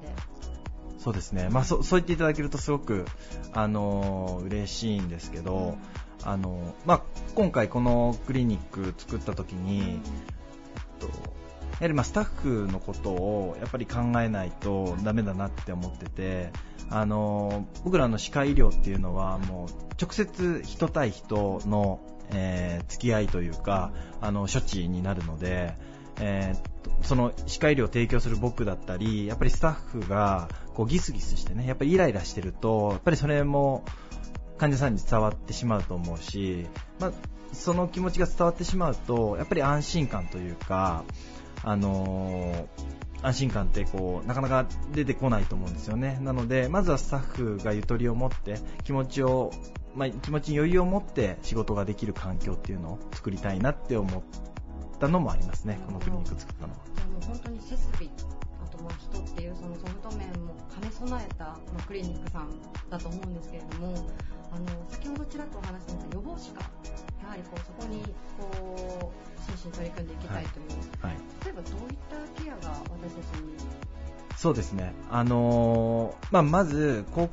[0.98, 3.06] そうですね、まあ、そそう言っていただけるとすごく、
[3.52, 5.76] あのー嬉しいんですけど、
[6.24, 7.02] あのまあ、
[7.36, 9.98] 今回このクリニック作った時に、えっ
[10.98, 16.50] とやはりまあスタッフのことをやっぱり考えないとダメだなって思ってて、
[16.90, 19.68] あの僕らの歯科医療っていうのはもう
[20.00, 22.00] 直接人対人の、
[22.32, 25.74] えー付き合いというかあの処置になるので、
[26.20, 33.84] えーその歯科医療を提供する僕だったりやっぱりスタッフがこうギスギスしてねやっぱりイライラしてるとやっぱりそれも
[34.56, 36.66] 患者さんに伝わってしまうと思うし、
[36.98, 37.12] まあ、
[37.52, 41.04] その気持ちが伝わってしまうとやっぱり安心感というか、
[41.62, 46.18] あのー安心感ってこうなかなか出てこないと思うんですよね。
[46.22, 49.50] なので、まずはスタッフがゆとりを持って気持ちを、
[49.98, 54.22] まあ、気持ちに余裕を持って仕事ができる環境っていうのを作りたいなって思っ
[54.98, 55.78] たのもありますね。
[55.86, 56.78] このクリニック作ったのは。
[57.26, 58.08] 本当に設備
[58.64, 62.48] あとまあ人っていうそのソフト面も兼ね備えた、まあ、クリニックさん
[62.88, 63.94] だと思うんですけれども
[64.52, 66.60] あの先ほどちらっとお話しました予防歯科
[67.22, 68.02] やはりこうそこに
[68.38, 70.66] こう真摯に取り組んでいきたいという、
[71.02, 71.16] はい。
[71.44, 73.56] 例えばどういったケアが私たちに？
[74.36, 74.94] そうですね。
[75.10, 77.30] あのーまあ、まず、こう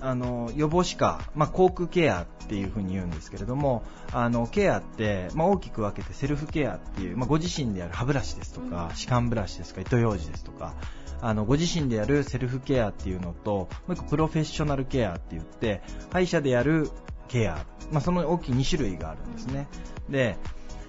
[0.00, 3.82] あの予防歯科、まあ、口腔ケアっていうふうに言うんですけれども、
[4.12, 10.74] あのケアって、まあ、大きく分けてセルフケアっていう、まあ、ご自身でやる歯ブラシですとか、歯間ブラシですとか、糸ようじですとか、
[11.20, 16.90] あのご自身でやるセルフケアっていうのと、もう一個プロフェッショナルケアって言って、歯医者でやる
[17.28, 19.66] ケア、まあ、その大きい2種類があるんですね。
[20.08, 20.36] で、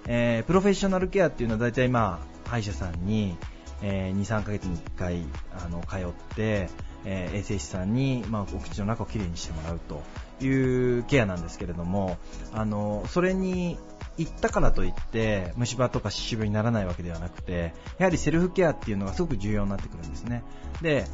[0.06, 3.36] えープロフェッショナルケアっていうのは大体まあ歯医者さんに、
[3.82, 6.68] えー2、3ヶ月に1回あの通って、
[7.04, 10.02] えー衛生士さんに、まあ、お口の中をきれいにしてもらうと
[10.44, 12.18] いうケアなんですけれども
[12.52, 13.78] あのそれに
[14.16, 20.42] 行ったからといって虫歯とか歯周病にならないわけではなくてやはりセルフケアっていうのがすごく重要になってくるんですね。
[20.82, 21.06] で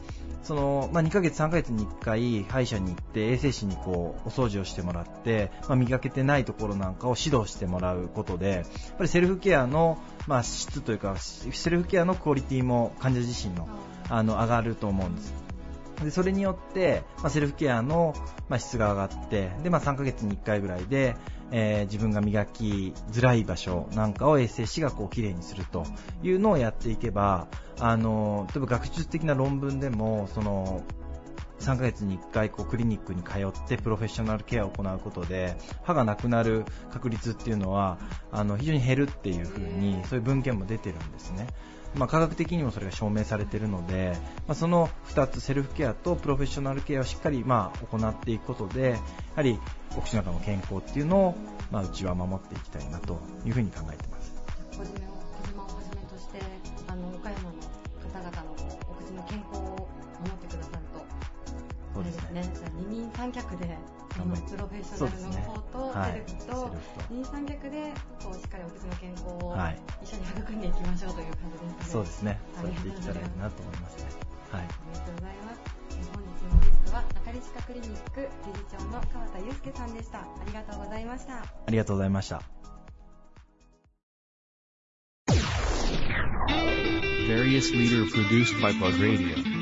[0.43, 8.65] その、まあ、2ヶ月、3ヶ月に1回歯医者に行って衛生士にこうお掃除をしてもらって、まあ、磨けてないところなんかを指導してもらうことでやっ
[8.99, 13.69] ぱりセルフケアの、まあ、質というかセルフケアのクオリティも患者自身の
[14.11, 15.44] あの上がると思うんです。
[16.05, 18.15] でそれによって、まあ、セルフケアの、
[18.49, 21.17] まあ、質が上がってで、まあ、3ヶ月に1回ぐらいで、
[21.51, 25.85] えー自分が磨きづらい場所なんかを衛生士がこうきれいにすると
[26.23, 30.83] いうのをやっていけばあの例えば学術的な論文でもその
[31.61, 37.99] 3ヶ月に1回こうクリニックに通ってプロフェッショナルケアを行うことで歯がなくなる確率っていうのは
[38.31, 41.47] あの非常に減るっていう風にそういう文献も出てるんですね。
[41.97, 48.99] まあ、科学的にもそれが証明されているので、まあ、その2つセルフケアとプロフェッショナルケアをしっかりまあ行っていくことでや
[49.37, 49.59] はり
[49.97, 51.35] お口の中の健康っていうのを、
[51.71, 54.35] まあ、うちは守っていきたいなというふうに考えています。
[54.73, 56.41] 小島を小島をはじめとして
[56.89, 57.51] あの岡山の
[58.13, 58.53] 方々の
[58.91, 59.89] お口の健康を
[60.21, 61.05] 守ってくださると
[61.95, 63.79] そうですねじゃあ二人三脚で
[64.17, 65.59] あのプロフェッショナルの方
[65.93, 66.77] とはいセルフと
[67.11, 71.93] 二人三脚でこうしっかりお口の健康をはい一緒に育んでいきましょうという感じですね。
[71.93, 72.39] そうですね。
[72.57, 74.09] あそうやっていけたらいいなと思いますね。
[74.51, 74.63] はい。
[74.63, 75.61] ありがとうございます。
[75.91, 80.19] え本日のゲストは中西歯科クリニック理事長の川田祐介さんでした。
[80.19, 81.35] ありがとうございました。
[81.35, 82.43] ありがとうございました。
[87.27, 89.54] Various leader produced by Plug Radio.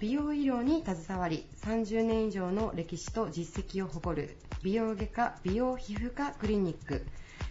[0.00, 7.04] 美容医療に携わり30年以上の歴史と実績を誇る美容外科美容皮膚科クリニック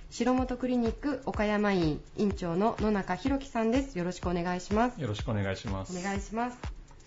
[0.10, 3.97] 白本クリニック岡山院院長の野中弘樹さんです。
[3.97, 5.01] よろしくお願いします。
[5.01, 5.97] よろしくお願いします。
[5.97, 6.57] お願いします、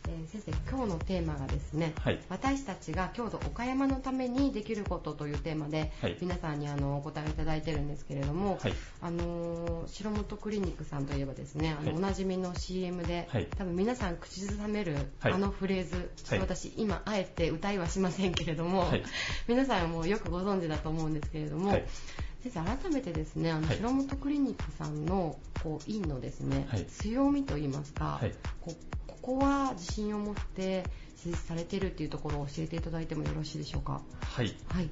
[0.09, 2.21] えー先生今日のテーマがですね、はい。
[2.29, 6.17] 私たちが郷土岡山のためにできることというテーマで、はい。
[6.21, 8.73] 皆さんにあのお答えいただいてるんですけれども、はい。
[9.03, 11.97] あのー白本クリニックさんといえばですねあの、はい。
[11.97, 13.49] おなじみの CM で、はい。
[13.57, 15.33] 多分皆さん口ずさめる、はい。
[15.33, 19.03] あのフレーズ私、今あえて歌いはしませんけれども、はい。
[19.49, 21.85] 皆さんもよくご存知だと思うんですけれども、はい。
[22.43, 23.77] 先生改めてですねあの、はい。
[23.77, 26.85] 白本クリニックさんのこう院のですね、はい。
[26.87, 28.33] 強みといいますか、はい。
[28.61, 28.75] ここ
[29.23, 30.85] こは自信を持って
[31.17, 34.01] 施術されているっていうところを教えていただいてもよろしいでしょうか？
[34.21, 34.55] はい。
[34.69, 34.89] はい。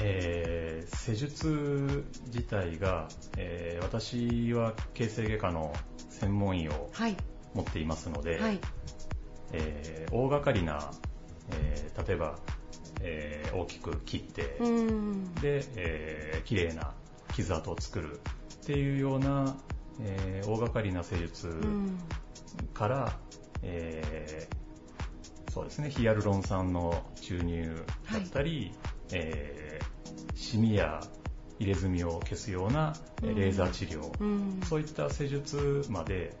[0.00, 5.72] えー施術自体が、えー私は形成外科の
[6.10, 7.16] 専門医をはい。
[7.54, 8.60] 持っていますので、はい。
[9.52, 10.90] えー大掛かりな、
[11.50, 12.38] えー例えば、
[13.00, 14.42] えー大きく切って、
[15.40, 16.92] で、えー綺麗な
[17.34, 18.20] 傷跡を作る
[18.62, 19.56] っていうような、
[20.00, 21.98] えー大掛かりな施術うん
[22.74, 23.18] から、
[23.62, 24.62] えー
[25.52, 28.72] そうですね、ヒアルロン酸の注入だったり、
[29.12, 29.82] えー
[30.34, 31.00] シミや
[31.58, 34.60] 入れ墨を消すようなレーザー治療、うん。
[34.64, 36.34] そういった施術まで、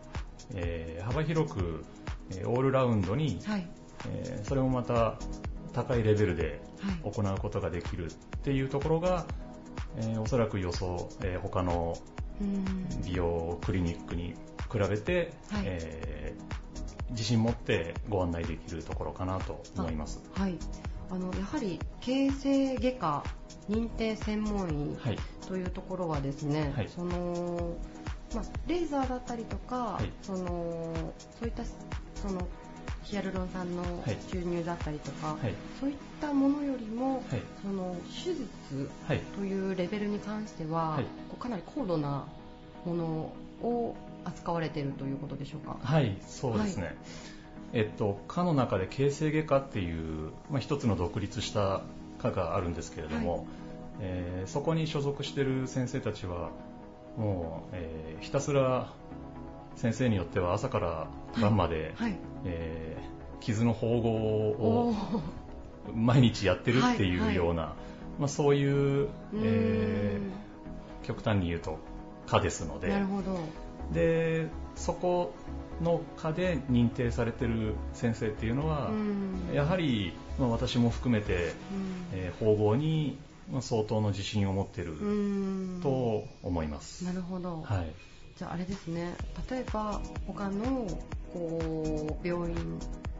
[0.54, 1.84] えー幅広く、
[2.30, 3.68] えーオールラウンドに、はい。
[4.08, 5.18] えーそれもまた
[5.74, 7.12] 高いレベルではい。
[7.12, 8.08] 行うことができるっ
[8.42, 9.26] ていうところが、
[9.98, 11.94] えーおそらく予想、えー他の
[12.40, 12.64] うん。
[13.04, 14.34] 美容クリニックに
[14.72, 16.62] 比べて、はいえー
[17.12, 20.22] 自信持ってご案内できるところかなと思います。
[20.34, 20.56] はい
[21.10, 23.24] あのやはり形成外科
[23.68, 25.18] 認定専門医はい。
[25.46, 27.76] というところはですね、はいその
[28.34, 32.48] まあ、レーザーだったりとか、はいそのそういったその
[33.02, 35.54] ヒアルロン酸のはい注入だったりとか、はい。
[35.78, 37.42] そういったものよりも、はい。
[37.60, 39.20] その手術はい。
[39.36, 41.04] というレベルに関しては、はい
[41.38, 42.24] かなり高度な
[42.86, 43.04] もの
[43.62, 45.76] を扱われているということでしょうか？
[45.82, 46.96] はい、そうですね。
[47.72, 51.82] えっと、科の中で形成外科っていう、まあ、一つの独立した
[52.20, 53.44] 科があるんですけれども、は
[54.00, 56.50] えーそこに所属している先生たちは、
[57.16, 58.92] もう、えーひたすら
[59.76, 61.06] 先生によっては朝から
[61.40, 62.16] 晩まで、はい。
[62.44, 67.74] えー傷の縫合おをー毎日やってるっていはいはいうような、
[68.20, 69.08] まあ、そういう、う
[69.42, 71.78] えーー極端に言うと
[72.28, 73.40] 科ですのんでなるほど。
[73.92, 75.34] でそこ
[75.80, 79.54] の科で認定されてる先生っていうのは、うん。
[79.54, 81.48] やはり、まあ、私も含めて、うん。
[82.12, 83.18] えー縫合に
[83.50, 85.80] まあ相当の自信を持ってるうん。
[85.82, 87.04] と思います。
[87.04, 87.62] なるほど。
[87.62, 87.92] はい。
[88.36, 89.14] じゃああれですね。
[89.50, 90.86] 例えば他の
[91.32, 93.11] こう病院はい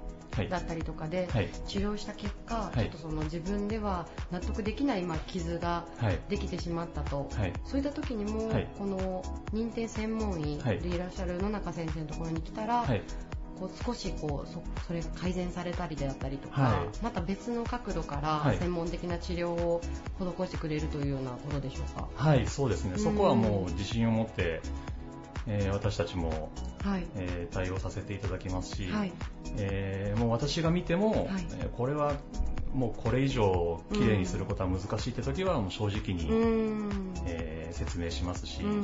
[0.49, 1.49] だったりとかではい。
[1.66, 2.79] 治療した結果、はい。
[2.79, 6.18] ちょっとその自分では納得できないまあ傷がはい。
[6.29, 7.53] できてしまったと、はい。
[7.64, 8.68] そういった時にも、はい。
[8.79, 10.79] この認定専門医はい。
[10.79, 13.03] でいらっしゃる野中先生のところに来たら、はい。
[13.61, 17.05] こう少しこうそそれが改善されたりであったりとか、はい。
[17.05, 18.59] また別の角度からはい。
[18.59, 19.81] 専門的な治療を
[20.18, 22.09] 施してくれるというようなことでしょうか？
[22.14, 22.92] はい、そうですね。
[22.92, 24.62] うんそこはもう自信を持って、
[25.46, 26.50] えー私たちも、
[26.85, 29.12] はい、えー対応させていただきますし、はい。
[29.59, 31.46] えーもう私が見ても、はい。
[31.59, 32.14] えーこれは
[32.74, 36.26] もうこれ以上綺麗にすることは難しいって時はもう正直に、
[37.26, 38.83] えー説明しますし、うん。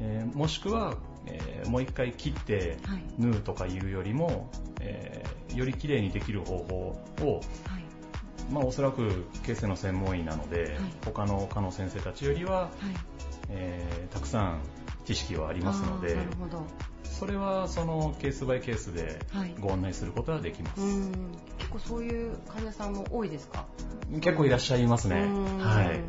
[0.00, 0.94] えーもしくは、
[1.26, 3.02] えーもう一回切ってはい。
[3.18, 8.52] 縫うとかいうよりも、えーより綺麗にできる方法を、はい。
[8.52, 12.68] まあ、おそらく形成の専門医なので、他の科の先生たちよりは、はい。
[13.50, 14.60] えーたくさん
[15.06, 16.18] 知識はありますので
[17.04, 19.54] それはそのケースバイケースではい。
[19.58, 21.12] ご案内することはできます、うん。
[21.56, 23.64] 結構そういう患者さんも多いですか？
[24.20, 25.20] 結構いらっしゃいますね。
[25.20, 25.58] うん。
[25.58, 26.00] はい。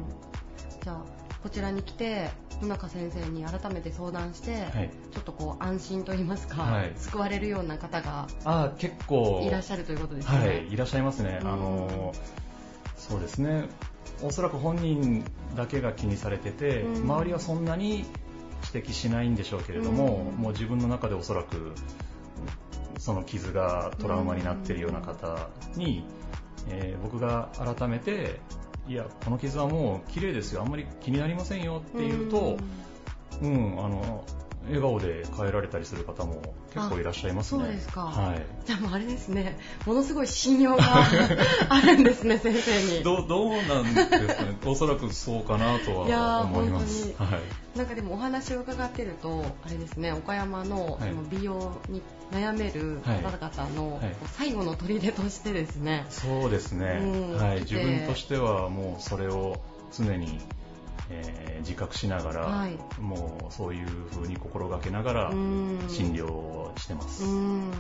[0.83, 1.05] じゃあ
[1.41, 2.29] こちらに来て
[2.62, 4.89] 野中先生に改めて相談して、はい。
[5.13, 6.91] ちょっとこう安心と言いますか、はい。
[6.97, 10.39] 救われるような方があー結構いらっしゃるということですね。
[10.39, 11.47] はいいらっしゃいますね、うん。
[11.47, 12.13] あの
[12.97, 13.69] そうですね。
[14.23, 15.23] おそらく本人
[15.55, 17.03] だけが気にされてて、うん。
[17.03, 18.03] 周りはそんなに
[18.74, 20.41] 指摘しないんでしょうけれども、うん。
[20.41, 21.74] もう自分の中でおそらく
[23.00, 26.04] その傷がトラウマになっているような方に、
[26.70, 28.39] えー僕が改めて
[28.88, 30.62] いやこの傷はもう綺麗ですよ。
[30.62, 32.58] あんまり気になりませんよっていうと、
[33.41, 34.24] うんあの
[34.68, 36.41] 笑顔で帰られたりする方も
[36.74, 37.63] 結構いらっしゃいますね。
[37.63, 38.01] そうですか。
[38.01, 38.45] はい。
[38.65, 40.84] じゃあもうあれですね、ものすごい信用が
[41.70, 43.03] あるんですね、先生に。
[43.03, 47.13] どうどうなんですかね、 おそらくそうかなとは思います。
[47.18, 47.39] 本はい。
[47.78, 52.01] なんかでもお話を伺ってると、あれですね、岡山のはいその美容に
[52.32, 59.61] 悩める方々のはい最後の砦としてですね、そうですね、うんはい、自分としてはもうそれを
[59.95, 60.39] 常に、
[61.10, 62.78] えー自覚しながら、はい。
[63.01, 65.80] もうそういう風に心がけながらうん。
[65.89, 67.24] 診療をしてます。
[67.26, 67.72] うん。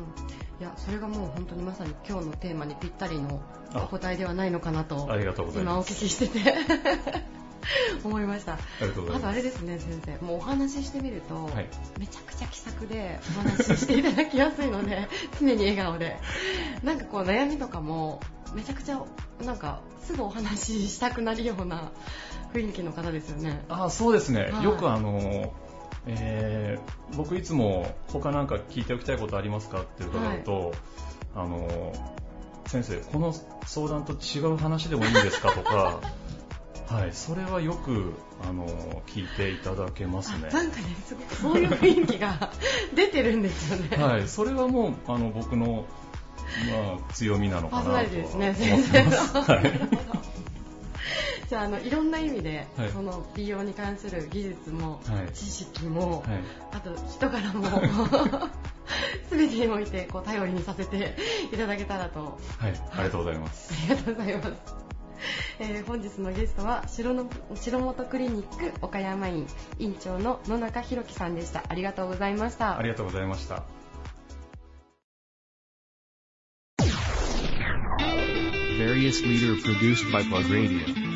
[0.59, 3.39] いやそれがもう本当にまさに今日のテーマにぴったりの
[3.73, 3.83] あ。
[3.83, 5.93] お答えではないのかなとありがとうございます。
[5.93, 6.55] 今お聞きしてて
[8.03, 8.53] 思いました。
[8.53, 9.23] ありがとうございます。
[9.23, 10.25] あとあれですね先生。
[10.25, 11.69] もうお話ししてみると、はい。
[11.99, 15.07] めちゃくちゃ気さくでお話ししていただきやすいので
[15.39, 16.17] 常に笑顔で。
[16.83, 18.19] なんかこう悩みとかも
[18.53, 19.01] めちゃくちゃ
[19.45, 21.91] なんかすぐお話ししたくなるような
[22.57, 23.63] 雰囲気の方ですよね。
[23.69, 24.63] あそうですね、はい。
[24.63, 25.53] よくあの、
[26.07, 30.73] えー僕いつも他なんか聞いておきたいことありますかって伺うと、
[31.35, 31.93] あの
[32.65, 33.33] 先生この
[33.65, 36.01] 相談と違う話でもいいんですかとか
[36.93, 37.13] はい。
[37.13, 38.13] それはよく
[38.47, 38.67] あの
[39.07, 40.49] 聞いていただけますね。
[40.51, 42.51] あなんかねすごくそういう雰囲気が
[42.93, 44.27] 出てるんですよね、はい。
[44.27, 45.85] それはもうあの僕の
[46.71, 48.27] まあ強みなのかパなと思。
[48.27, 49.37] ってます。
[49.37, 50.36] はい
[51.49, 56.43] じゃああのいろんな意味で、はいその美容に関する技術も、はい知識も、はい
[56.73, 58.49] あと人柄も
[59.31, 61.15] 全てにおいてこう頼りにさせて
[61.53, 63.73] いただけたらとはい、ありがとうございます。
[63.89, 64.51] ありがとうございます。
[65.59, 69.47] えー本日のゲストは白の白本クリニック岡山院
[69.79, 71.63] 院長の野中弘樹さんでした。
[71.69, 72.77] ありがとうございました。
[72.77, 73.63] ありがとうございました。
[78.77, 81.06] Various leader produced by Plug Radio.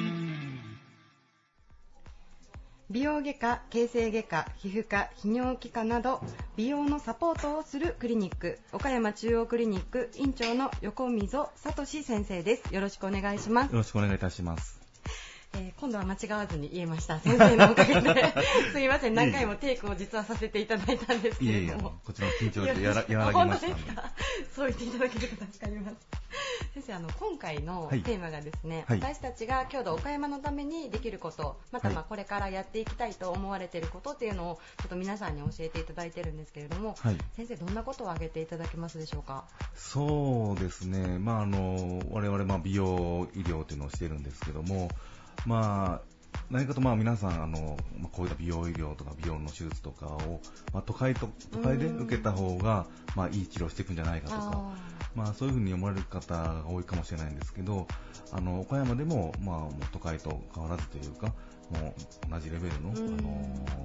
[2.91, 6.19] 美容外科、形成外科、皮膚科、泌尿器科など
[6.57, 12.75] 美容のサポートをするクリニック岡山中央クリニック院長の横溝聡先生です。
[12.75, 13.77] よろしくお願いしますよ。
[13.77, 14.80] ろしくお願いいたします。
[15.54, 17.20] えー今度は間違わずに言えました。
[17.20, 18.34] 先生のおかげで。
[18.72, 21.99] すいません、何回もテイクを実はさせていただいたんですけいえいえ、れども。
[22.06, 23.76] こちらの緊張でやら和らましたんで。
[23.76, 24.12] 当ですか？
[24.56, 25.95] そう言っていただけると助かります。
[26.76, 37.18] 先生、あの、今回のはいテーマがですね、はい私たちが郷土岡山のためにできること、またまあはいこれからやっていきたいと思われていることっていうのを、ちょっと皆さんに教えていただいてるんですけれども、はい。
[37.36, 39.45] 先生、どんなことを挙げていただけますでしょうか？
[39.76, 41.18] そうですね。
[41.18, 44.89] まあ、あの、我々、まあ、美容医療というのをしてるんですけども、
[45.45, 46.11] まあ、
[46.49, 50.41] 何かとまあ皆さんあの、まあ、こういった美容医療とか美容の手術とかを、
[50.73, 52.85] まあ、都会と都会で受けた方が
[53.15, 54.73] まあいい治療していくんじゃないかとか、あ
[55.15, 57.87] まあ、そういうふうに思われる方が多いかもしれないんですけど、
[58.31, 61.33] あの岡山でも,、まあ、もう都会と変わらずというか、も
[62.27, 63.19] う同じレベルの、うん。
[63.19, 63.81] あの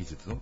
[0.00, 0.38] 技術をあの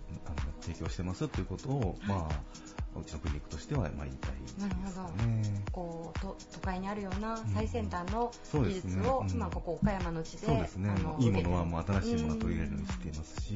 [0.61, 5.25] 提供してますということを、まあ、うちのクリニックとしては、まあ、言いたいですなるほど。
[5.25, 5.63] ね。
[5.71, 9.39] こうと都会にあるような最先端の技術を、ねうん。
[9.39, 10.89] まあ、ここ岡山の地でそうですね。
[11.19, 13.53] いいものは受もう新しいものは取り入れるようにしていますし、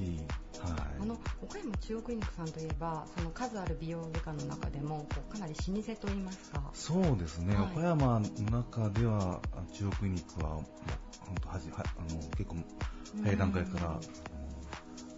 [0.59, 0.73] はい。
[1.01, 6.61] あの岡山中央クリニックさんといえばその数ある美容外科の中でもこうかなり老舗といいますか。
[6.73, 7.65] そうですね、はい。
[7.65, 10.63] 岡山の中では、あ中央クリニックは、もう
[11.25, 12.55] 本当はじはあの結構
[13.23, 13.99] 早い段階から、あの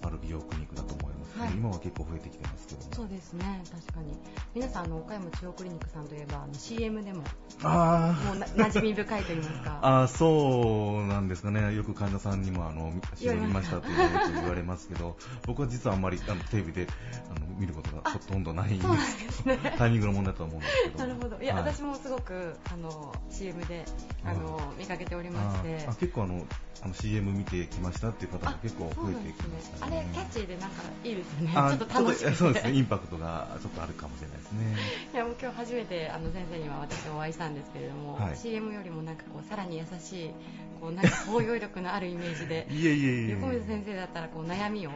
[0.06, 1.54] ある美容クリニックだと思います、ねはい。
[1.54, 2.94] 今は結構増えてきてますけども。
[2.94, 3.64] そうですね。
[3.72, 4.18] 確かに。
[4.54, 7.24] 皆さんあの岡山中央クリニックさんといえばあの CM でも
[7.64, 9.80] あもうな馴染み深いといいますか。
[9.84, 16.88] あーそうなんですかね、よく患者さんにもあの言われ見まましたというのをよく言われますけど、僕は実はあんまりあのテレビで
[17.36, 18.86] あの見ることがほとんどないんで
[19.32, 19.46] す。
[19.46, 19.58] ね。
[19.78, 21.00] タイミングの問題だと思うんですけど。
[21.00, 21.42] なるほど。
[21.42, 21.64] いや、はい。
[21.64, 23.86] 私もすごくあの CM で
[24.24, 26.46] あの見かけておりまあして結構あの
[26.82, 29.95] あの CM 見てきましたっていう方も結構増えてきましたね。
[29.98, 31.54] あれキャッチーでなんかいいですよね。
[31.56, 32.36] あちょっと楽しくて。
[32.36, 34.76] そうですね、インパクトがちょっとあるかもしれないですね。
[35.14, 38.38] いやもう今日初めてあの先生には私お会いしたんですけれども、はい。
[38.38, 40.32] CM よりもなんかこうさらに優しい
[40.82, 43.32] こうなんか包容力のあるイメージで いえいえいえ。
[43.34, 44.92] 横水先生だったらこう悩みを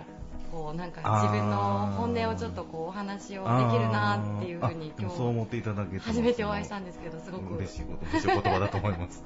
[0.52, 7.56] こうなんか自分の本音をちょっとこうお話をできるなっていうふうに今日もそう思っていただけ初めてお会いしたんですけどすごく。
[7.56, 9.24] 嬉しいこと、嬉しいお言葉だと思います。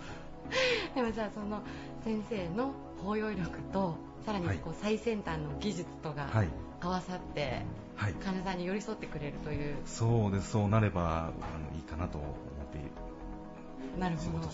[0.95, 1.61] でもじゃあその
[2.03, 3.95] 先生の包容力と
[4.25, 6.47] さらにこう最先端の技術とがはい。
[6.81, 7.61] 合わさって
[7.95, 8.13] はい。
[8.13, 9.75] 患者さんに寄り添ってくれるという。
[9.85, 11.31] そうです、そうなればあ
[11.71, 12.39] のいいかなと思って
[13.99, 14.49] なるほど。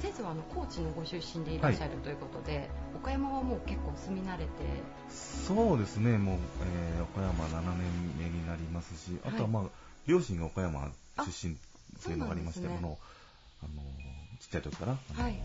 [0.00, 4.50] 先生はあの高知のご出身でいらっしゃるということで、岡山はもう結構住み慣れて。
[5.10, 9.62] そうですね、もう、えー岡山7年目になりますし、あとはまあ、
[10.06, 11.56] 両親が岡山出身っ
[12.02, 12.76] ていうのがありまして、ね。
[12.78, 12.98] あの、
[13.62, 13.82] あの
[14.40, 15.38] ちっちゃい時から、はい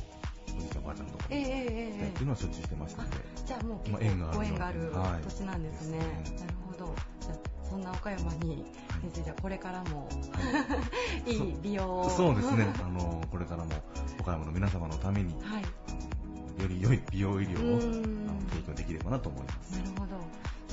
[0.56, 1.42] おじいちゃんおばあちゃんのところええ。
[1.42, 1.54] ええ。
[1.54, 5.98] ってええいうのはしょっちゅうしてましたので、じゃあもうまあ結縁がある構ご縁があるはい土地なんですね。
[5.98, 6.96] ですねなるほど。
[7.22, 7.36] じゃあ
[7.70, 8.66] そんな岡山に
[9.02, 10.08] 先生じゃあこれからも。
[10.32, 11.32] はい。
[11.36, 12.10] いい美容を。
[12.10, 13.72] そうですね、あのこれからも
[14.20, 15.64] 岡山の皆様のために、はい。
[16.62, 17.82] より良い美容医療を
[18.50, 19.78] 提供できればなと思います。
[19.78, 20.05] なるほど。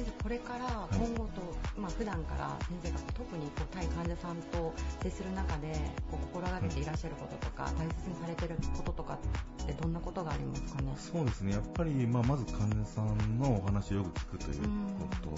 [0.02, 1.40] 先生これから今後と、
[1.78, 5.72] まあ普段から先生が特にこう対患者さんと接する中で
[6.10, 9.18] こう心がけていらっしゃることとか、大切にされてることとか
[9.62, 10.92] ってどんなことがありますかね？
[10.96, 14.62] そうですね、やっぱり、まあ、まず患者さんのお話をよく聞くという
[14.98, 15.36] こ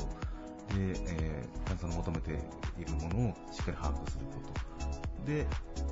[0.69, 2.31] とで、えー患者さんの求めて
[2.79, 4.33] いるものをしっかり把握するこ
[5.25, 5.31] と。
[5.31, 5.47] で、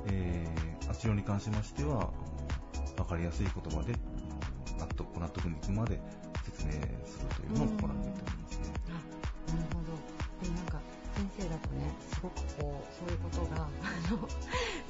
[0.07, 3.93] えー、治療に関しましては、あのわかりやすい言葉で、
[4.79, 5.99] 納得、ご納得にいくまで
[6.45, 6.71] 説明
[7.05, 8.73] するというのを心がけておりますね。
[8.89, 9.95] あなるほど。
[10.43, 10.79] でもなんか
[11.15, 14.27] 先生だとね、すごくこうそういうことがあの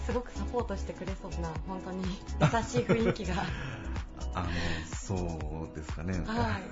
[0.06, 3.44] すごくサポートしてくれそうな本当に優しい雰囲気が。
[4.34, 4.48] あの、
[4.96, 5.16] そ
[5.72, 6.14] うですかね。
[6.26, 6.64] はい。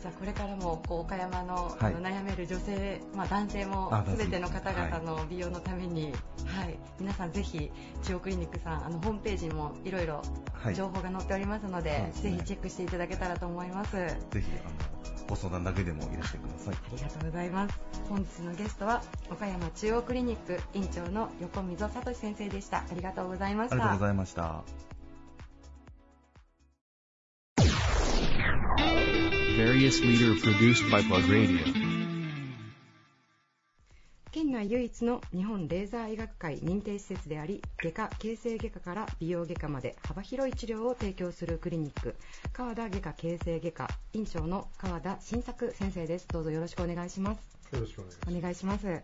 [0.00, 6.12] じゃあこれからもこう岡山の,、悩める女性、まあ、男性も全ての方々の美容のために、
[6.46, 7.70] はい皆さんぜひ
[8.02, 13.96] 中央クリニックさんあのホームページにもいろいろはい情報が載っておりますので,、そうですねぜひチェックしていただけたらと思います。
[13.96, 16.74] ぜひ、あの、ご相談だけでもいらしてください。
[16.74, 17.80] ありがとうございます。
[18.08, 22.78] 本日のゲストは岡山中央クリニック院長の横溝聡先生でした。
[22.78, 23.76] ありがとうございました。
[23.76, 24.87] ありがとうございました。
[29.56, 31.58] Various leader produced by Plug Radio.
[34.30, 42.14] 県内唯一の日本レーザー医学会認定施設であり外科形成外科から美容外科まで幅広い治療を提供するクリニック
[42.52, 48.38] 川田外科形成外科院長の川田新作先生ですどうぞよろしくお願いしますよろしくお願いします。
[48.38, 49.02] お願いします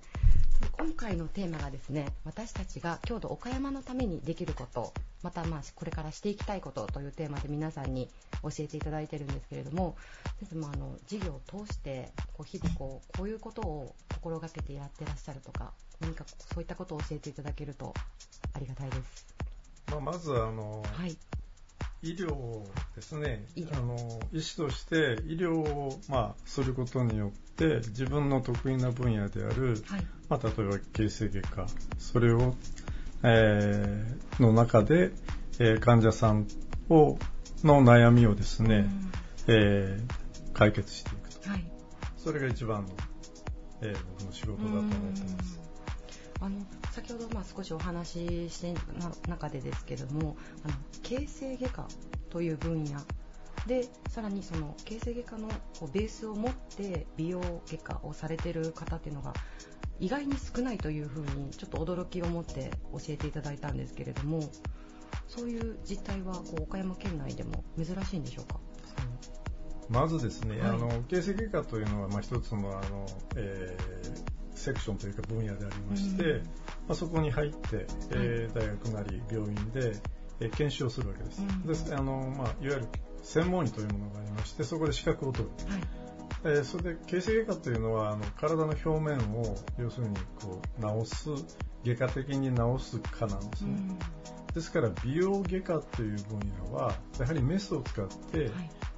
[0.78, 4.92] 今回のテーマがですね私たちが郷土岡山のためにできること
[5.24, 8.10] またまあこれからしていきたいことというテーマで皆さんに
[8.42, 9.96] 教えていただいてるんですけれども
[10.38, 17.94] 先生もあの事業を通してこう日々こうこういうことを心がけてやってらっしゃるとか何かそういったことを教えていただけると
[18.52, 19.26] ありがたいです。
[19.90, 21.16] まあ、まずあの、はい。
[22.02, 22.62] 医療
[22.94, 23.96] ですねあの
[24.30, 30.06] 医師として医療を、まあ、することによって自分の得意な分野である、はい。
[30.28, 31.66] まあ、例えば形成外科
[31.98, 32.54] それを、
[33.24, 35.12] えーの中で、
[35.58, 36.46] えー患者さん
[36.88, 37.18] を
[37.62, 38.86] の悩みをですね、
[39.46, 41.50] えー解決していくと。
[41.50, 41.64] はい。
[42.16, 42.90] それが一番の、
[43.82, 45.60] えー僕の仕事だと思ってます。
[46.40, 46.58] あの
[46.90, 48.08] 先ほどまあ少しお話
[48.48, 51.88] ししてな中でですけどもあの形成外科
[52.28, 53.00] という分野
[53.66, 55.48] でさらにその形成外科の
[55.80, 59.32] こうベースを持って美容外科をされている方っていうのが
[60.00, 64.40] 意外に少ないというふうにちょっと驚きを持って教えていただいたんですけれども
[65.28, 68.60] そういう実態はこう岡山県内でも珍しいんでしょうか？
[69.88, 70.70] まずですね、はい。
[70.70, 76.38] あの形成外科というのは、まあ、一つのあの、えーセクションというか分野でありまして、うん。
[76.38, 76.44] ま
[76.90, 80.00] あ、そこに入って、えー大学なり病院で、
[80.40, 81.42] えー研修をするわけです。
[81.42, 81.66] うん。
[81.66, 82.86] ですあのまあ、いわゆる
[83.24, 85.50] 専門医というものがありましてそこで資格を取る。
[85.72, 85.80] はい
[86.46, 91.30] えーそれで形成外科というのはあの体の表面を要するにこう治す
[91.84, 93.78] 外科的に治す科なんですね。
[94.54, 98.50] ですから美容外科という分野はやはりメスを使って、はい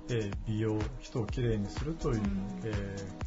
[0.08, 3.26] えー美容人をきれいにするという、うんえー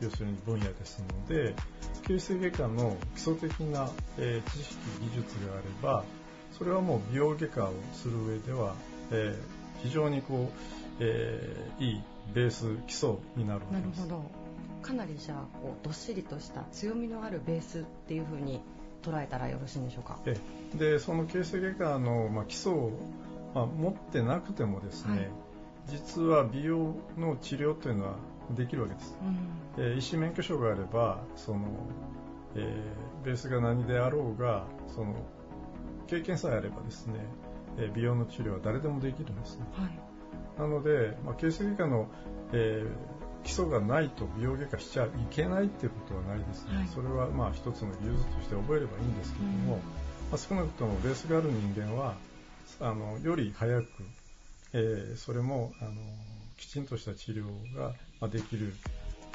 [0.00, 1.54] 要するに分野ですので
[2.02, 6.04] 形成外科の基礎的な、えー知識技術があれば
[6.56, 8.74] それはもう美容外科をする上では、
[9.10, 10.58] えー非常にこう、
[11.00, 12.02] えーいい
[12.34, 14.00] ベース基礎になるわけです。
[14.00, 14.30] なるほど。
[14.82, 18.60] かなりじゃあこうどっしりとした強みのあるベースっていうふうに
[19.02, 20.18] 捉えたらよろしいんでしょうか？
[20.26, 20.36] え
[20.74, 20.78] え。
[20.78, 22.90] でその形成外科の、まあ、基礎を、
[23.54, 25.30] まあ、持ってなくてもですね、はい。
[25.88, 28.16] 実は美容の治療というのは
[28.56, 29.16] できるわけです、
[29.78, 29.84] うん。
[29.84, 31.60] えー医師免許証があればその、
[32.54, 35.14] えーベースが何であろうがその
[36.08, 37.20] 経験さえあればですね、
[37.78, 39.66] えー美容の治療は誰でもできるんですね。
[39.72, 40.60] はい。
[40.60, 42.08] なので、まあ、形成外科の、
[42.52, 46.86] えー基礎がないと美容外科しちゃいけないっていうことはないですね、はい。
[46.86, 49.80] それはまあ一つの技術として覚えればいいんですけども、うん。
[50.30, 52.14] まあ、少なくともベースがある人間は
[52.80, 53.86] あのより早く、
[54.74, 55.90] えーそれもあの
[56.56, 57.46] きちんとした治療
[57.76, 58.74] がまあできる、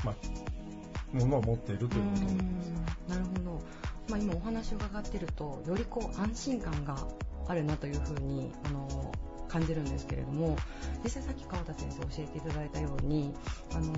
[0.05, 2.27] まあ、ものを持っているということで
[2.63, 3.09] す。
[3.09, 3.61] なるほど、
[4.09, 7.07] まあ、今お話を伺っているとよりこう安心感が
[7.47, 9.11] あるなというふうにあの
[9.47, 10.57] 感じるんですけれども
[11.03, 13.33] 実際さっき川田先生教えていただいたように
[13.73, 13.93] あの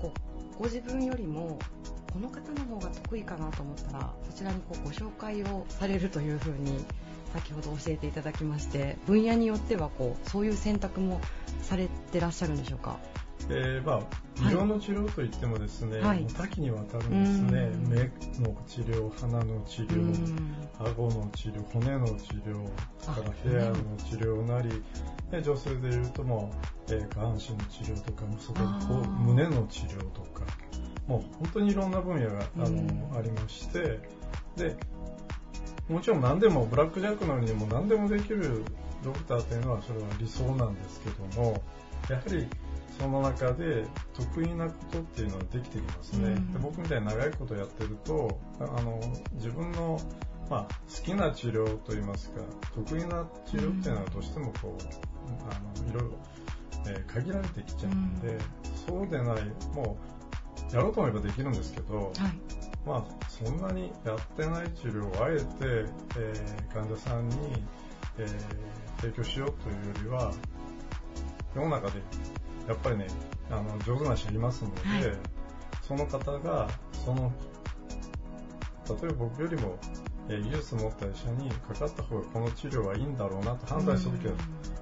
[0.00, 0.12] こ
[0.56, 1.58] うご自分よりも
[2.12, 6.84] この方の方が得意かなと思ったらそちらにこうご紹介をされるというふうに
[7.32, 11.20] 先ほど教えていただきまして分野によってはこうそういう選択も
[11.62, 12.98] されてらっしゃるんでしょうか？
[13.50, 14.00] えーまあ、
[14.40, 16.26] 美容の治療といってもですね、はい。
[16.36, 17.70] 多岐にわたるんですね。
[17.72, 17.88] うん。
[17.88, 17.96] 目
[18.46, 20.56] の治療鼻の治療、うん。
[20.78, 22.68] 顎の治療骨の治療
[22.98, 24.82] それからあヘアの治療なり
[25.30, 26.52] で女性でいうとも
[26.88, 30.44] う、えー下半身の治療とかそここう胸の治療とか
[31.06, 33.16] もう本当にいろんな分野があの、うん。
[33.16, 34.00] ありまして
[34.56, 34.76] で
[35.88, 38.64] もちろん何でもブラックジャックのようにもう何でもできる
[39.02, 41.62] ドクターというのはそれは理想なんですけども
[42.08, 42.48] やはり
[42.98, 46.52] その中で得意なことっていうのはできてきますね、うん。
[46.52, 49.00] で僕みたいに長いことやってるとあの
[49.34, 49.98] 自分の、
[50.50, 52.40] まあ、好きな治療といいますか
[52.74, 55.02] 得意な治療っていうのはどうしてもこう
[55.50, 56.18] あのいろいろ、
[56.86, 58.38] えー限られてきちゃうんで、
[58.86, 59.44] そうでない
[59.74, 59.96] も
[60.70, 62.12] うやろうと思えばできるんですけど、はい。
[62.84, 65.44] まあ、そんなにやってない治療をあえて、
[66.18, 67.36] えー患者さんに、
[68.18, 70.32] えー提供しようというよりは、
[71.54, 72.00] 世の中で
[72.68, 73.08] やっぱりね、
[73.50, 75.18] あの上手な人いますので、はい。
[75.82, 76.68] その方が、
[77.04, 77.32] その、
[78.88, 79.76] 例えば僕よりも、
[80.28, 84.34] えー技術を持った医者にかかった方がこの治療はいいんだろうなと判断したときは、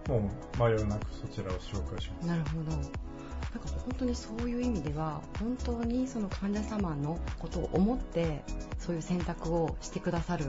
[0.08, 2.26] もう迷いなくそちらを紹介します。
[2.26, 2.76] なるほど。
[2.76, 8.44] なんか本当にそういう意味では本当にその患者様のことを思って
[8.78, 10.44] そういう選択をしてくださる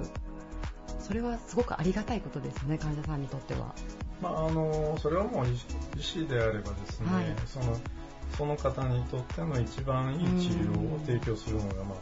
[1.12, 3.76] それはすごくありがたいことですよね患者さんにとっては。
[4.22, 5.60] まあ、あのそれはもう医
[6.00, 7.26] 医師であればですね、はい。
[7.48, 7.78] その
[8.38, 11.96] その方にとっての一番いい治療を提供するのが、ま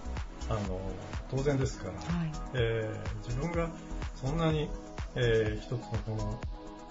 [0.49, 0.79] あ、あの
[1.31, 2.31] 当然ですから、はい。
[2.53, 3.71] えー自分が
[4.13, 4.69] そんなに、
[5.15, 6.39] えー一つのこの、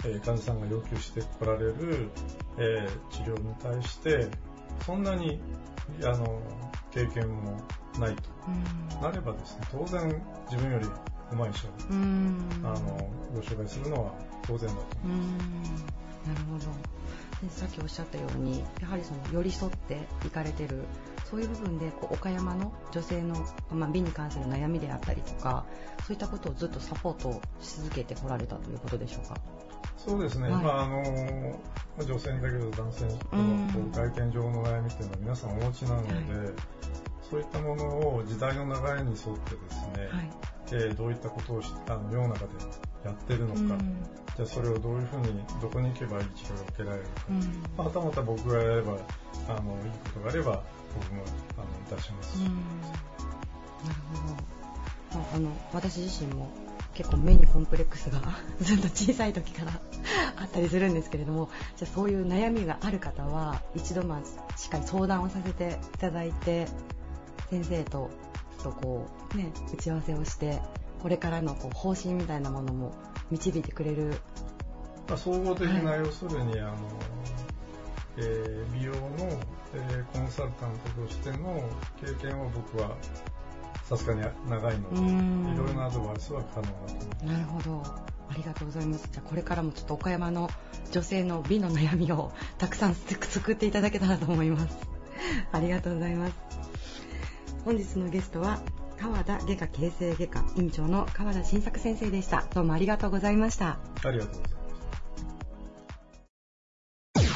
[0.04, 2.10] えー患者さんが要求してこられる、
[2.58, 4.26] えー治療に対して
[4.84, 5.40] そんなに
[6.02, 6.42] あの
[6.90, 7.60] 経験も
[8.00, 8.22] ないと。
[8.48, 9.02] うん。
[9.02, 10.86] なればですね当然自分より
[11.31, 12.39] 上手い医者をうん。
[12.64, 14.12] あのご紹介するのは
[14.47, 14.81] 当然だと。
[15.05, 15.39] うーん。
[16.26, 16.66] なるほど。
[17.43, 20.83] でさっきおっしゃったようにやはりその寄り添っていかれてる
[21.24, 23.37] そういう部分でこう岡山の女性の、
[23.70, 25.64] まあ、美に関する悩みであったりとか
[26.05, 29.37] そういったことをずっとサポートし続けてこられたということでしょうか？
[29.97, 30.64] そうですね、はい。
[30.64, 31.61] まああの
[32.05, 33.12] 女性にだけど男性の
[33.93, 36.12] 外見上の悩みっていうのは皆さんお持ちなので、
[37.31, 37.85] そういったもの
[38.16, 40.31] を時代の流れに沿ってですね、はい
[40.72, 42.50] えーどういったことをしあの世の中で
[43.04, 43.68] やってるのか、うん。
[44.36, 47.38] じゃあそれをどういうふうにどこに行けばいい治療が受けられるか、うん。
[47.76, 50.62] まあ、はたまた僕がやればあのいいことがあれば
[50.94, 51.22] 僕も
[51.56, 51.60] あ
[51.92, 52.38] の出します。
[52.38, 52.44] し、うん。
[52.44, 52.60] なる
[54.12, 56.50] ほど、まあ、あの私自身も
[56.94, 58.20] 結構目にコンプレックスが
[58.60, 59.72] ずっと小さい時から
[60.36, 66.66] あったりするんですけれどもじゃあそういう悩みがある方は一度まあしっかり相談をさせていただいて
[67.50, 68.10] 先生と
[68.62, 70.61] とこうね打ち合わせをして
[71.00, 72.92] これからのこう方針みたいなものも
[73.30, 74.20] 導いてくれる
[75.09, 76.76] まあ、総合的な、は要するにあの、
[78.18, 79.00] えー美容の、
[79.74, 81.62] えーコンサルタントとしての
[82.00, 82.94] 経験は僕は
[83.84, 87.24] さすがに長いので、うんいろいろなアドバイスは可能だと思います。
[87.24, 87.82] なるほど。
[88.30, 89.09] ありがとうございます。
[89.11, 90.50] じゃあこれからもちょっと岡山の
[90.92, 94.76] 女性の美の悩みをたくさん救っていただけたらと思います。
[95.52, 96.34] ありがとうございます。
[97.68, 98.62] 本日のゲストは
[98.98, 102.46] 川田外科形成外科院長の川田新作先生でした。
[102.54, 103.78] どうもありがとうございました。
[104.04, 104.56] ありがとうござい
[107.14, 107.28] ます。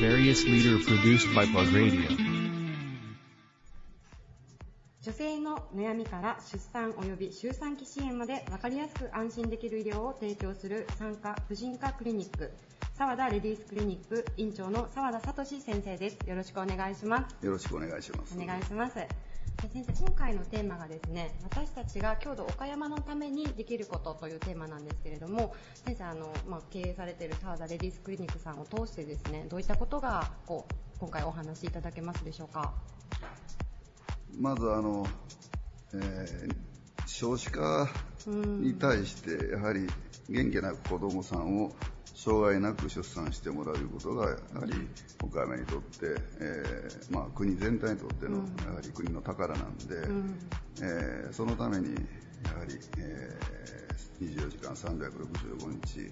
[0.00, 0.46] Various
[5.04, 12.50] 女性の悩みから出産及び周産期支援まで分かりやすく安心できる医療を提供する産科婦人科クリニック
[12.94, 16.18] 沢田レディースクリニック院長の沢田聡先生です。
[16.26, 17.44] よろしくお願いします。
[17.44, 18.34] よろしくお願いします。
[18.40, 18.94] お願いします。
[18.94, 19.06] で
[19.72, 32.72] 先生今回のテーマがですね私たちが郷土岡山のためにできることというテーマなんですけれども先生あの、まあ、経営されている沢田レディースクリニックさんを通してですねどういったことがこう今回お話しいただけますでしょうか？
[34.38, 35.06] まずあの、
[35.94, 36.54] えー
[37.06, 37.86] 少子化
[38.26, 39.86] に対して、やはり
[40.30, 41.70] 元気な子供さんを
[42.14, 44.72] 障害なく出産してもらうことが、やはり
[45.22, 49.84] 岡山にとって、えーまあ、国全体にとっての、やはり国の宝なんで、
[50.82, 56.10] えーそのために、やはり、えー24時間365日、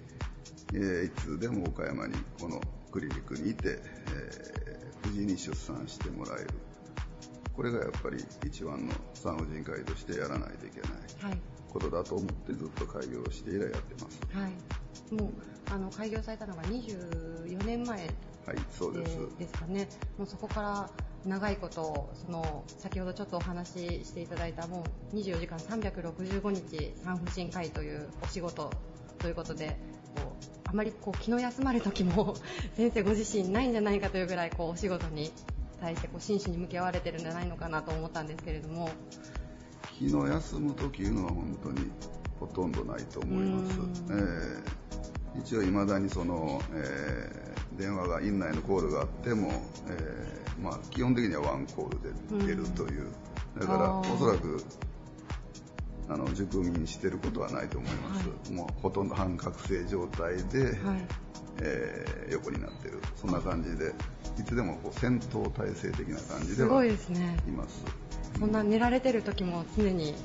[0.75, 2.61] えーいつでも岡山にこの
[2.91, 3.79] クリニックにいて、
[4.13, 6.49] えー無事に出産してもらえる。
[7.55, 11.39] これがやっぱり一番の産婦人科医としてやらないといけないはい
[11.73, 14.19] ことだと思ってずっと開業して以来やってます。
[14.31, 15.31] はい、もう
[15.73, 18.07] あの開業されたのが24年前
[18.45, 19.17] はい、そうです。
[19.39, 19.87] ですかね、
[20.17, 20.89] もうそこから
[21.25, 24.83] 長いことその先ほどちょっとお話ししていただいたも
[25.13, 28.69] う24時間365日産婦人科医というお仕事
[29.19, 29.77] ということで
[30.17, 32.35] こうあまりこう気の休まる時も
[32.75, 35.31] 先生ご自身ないんじゃないかというぐらいこうお仕事に
[35.83, 38.89] 対してこう真摯に向き合われてるんじゃないのかなと思ったんですけれども。
[39.99, 41.91] 気の休む時いうのは本当に
[42.39, 43.79] ほとんどないと思います。
[44.09, 44.83] えー
[45.35, 49.51] 一応、いまだにその、えー電話が院内のコールがあっても、
[49.87, 53.07] えーまあ、基本的にはワンコールで出るという、
[53.59, 54.63] だからおそらく
[56.07, 60.77] あの熟眠してることはないと思います、もうほとんど半覚醒状態で、
[61.63, 63.91] えー横になってる、そんな感じで、
[64.39, 67.37] いつでもこう戦闘態勢的な感じですごはいですね。
[67.55, 67.83] ます。
[68.39, 70.15] そんな寝られてる時も常に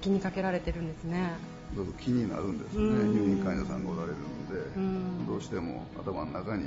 [0.00, 1.32] 気にかけられてるんですね。
[1.76, 3.12] どうぞ気になるんですね、うん。
[3.12, 5.26] 入院患者さんがおられるので、うん。
[5.26, 6.64] どうしても頭の中に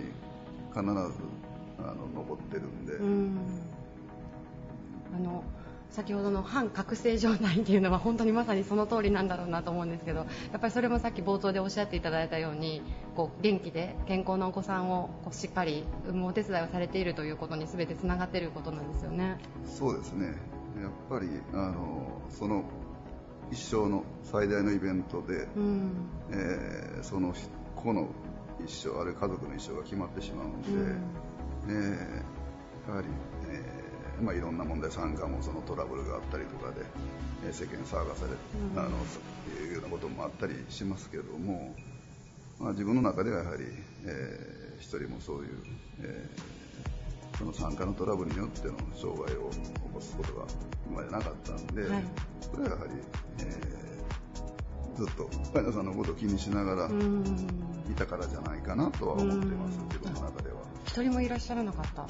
[0.71, 3.37] 必ずあの残ってるんで、うん。
[5.15, 5.43] あの
[5.91, 10.25] 先ほどの反覚醒状態っていうのは本当にまさにその通りなんだろうなと思うんですけどや
[10.57, 12.81] っぱりそれもさっき冒頭でおっしゃっていただいたように
[13.15, 19.37] こう元気で健康なお子さんをこうしっかり産むお手伝いをされているということに全てつながっていることなんですよね。
[19.65, 20.35] そうですね、やっ
[21.09, 22.63] ぱりあのその
[23.51, 25.91] 一生の最大のイベントで、うん。
[26.31, 27.33] えーその
[27.75, 28.07] 子の
[28.63, 30.67] 一生、あるいは家族の一生が決まってしまうので、
[31.67, 33.07] えーやはり、
[33.40, 33.40] えー
[34.21, 36.81] まあ、いろんな問題、参加もそのトラブルがあったりとかで、
[37.45, 38.37] えー世間騒がされる、
[38.73, 38.79] うん。
[38.79, 41.75] あのいうようなこともあったりしますけども、
[42.59, 43.63] まあ、自分の中ではやはり、
[44.05, 45.49] えー一人もそういう、
[46.01, 49.57] えーその参加のトラブルによっての障害を起
[49.93, 50.45] こすことが
[50.87, 52.03] 今までなかったんで、はい
[52.41, 52.93] それはやはり、
[53.39, 57.23] えーずっと患者さんのことを気にしながらうん。
[57.89, 60.57] いたからじゃないかなとは思ってます、自分の中では。
[60.85, 62.05] 一人もいらっしゃらなかった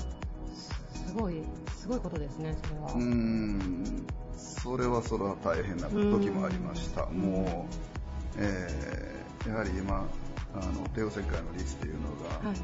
[1.12, 1.43] すごい
[1.78, 2.93] すごいことですねそれは。
[2.93, 4.05] うーん。
[4.38, 7.68] それはそれは大変な時もありました、も
[8.38, 10.07] う、えーやはり今、
[10.53, 12.09] あの帝王切開の率っていうの
[12.41, 12.57] が、はい。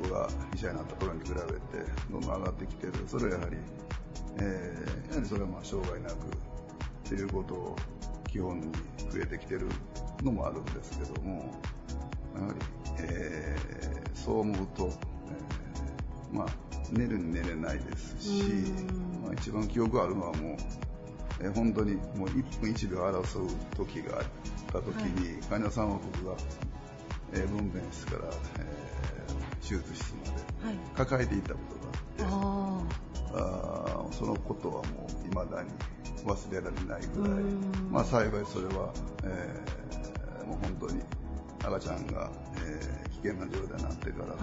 [0.00, 1.42] 僕が医者になった頃に比べて
[2.10, 3.56] どんどん上がってきてる、それはやはり、
[4.40, 6.16] えーやはりそれはまあ障害なくっ
[7.04, 7.76] ていうことを
[8.28, 8.72] 基本に
[9.10, 9.68] 増えてきてる
[10.22, 11.54] のもあるんですけども、
[12.36, 12.58] やはり、
[12.98, 14.92] えーそう思うと、
[16.32, 16.48] えーまあ、
[16.92, 18.42] 寝るに寝れないですし、
[19.24, 20.56] まあ、一番記憶あるのはもう、
[21.40, 24.24] えー本当にもう1分1秒争う時があっ
[24.72, 26.34] た時に、患者さんは僕が、
[27.34, 28.24] えー分娩室から、
[28.58, 28.88] えー
[29.60, 30.30] 手術室まで
[30.66, 30.78] はい。
[30.96, 31.60] 抱えていったこ
[32.18, 34.12] とがあって、あー。
[34.12, 35.68] そのことはもう未だに
[36.24, 37.42] 忘れられないぐらい、
[37.90, 38.92] まあ、幸いそれは、
[39.24, 41.02] えーもう本当に
[41.62, 44.34] 赤ちゃんが、えー危険な状態になってから、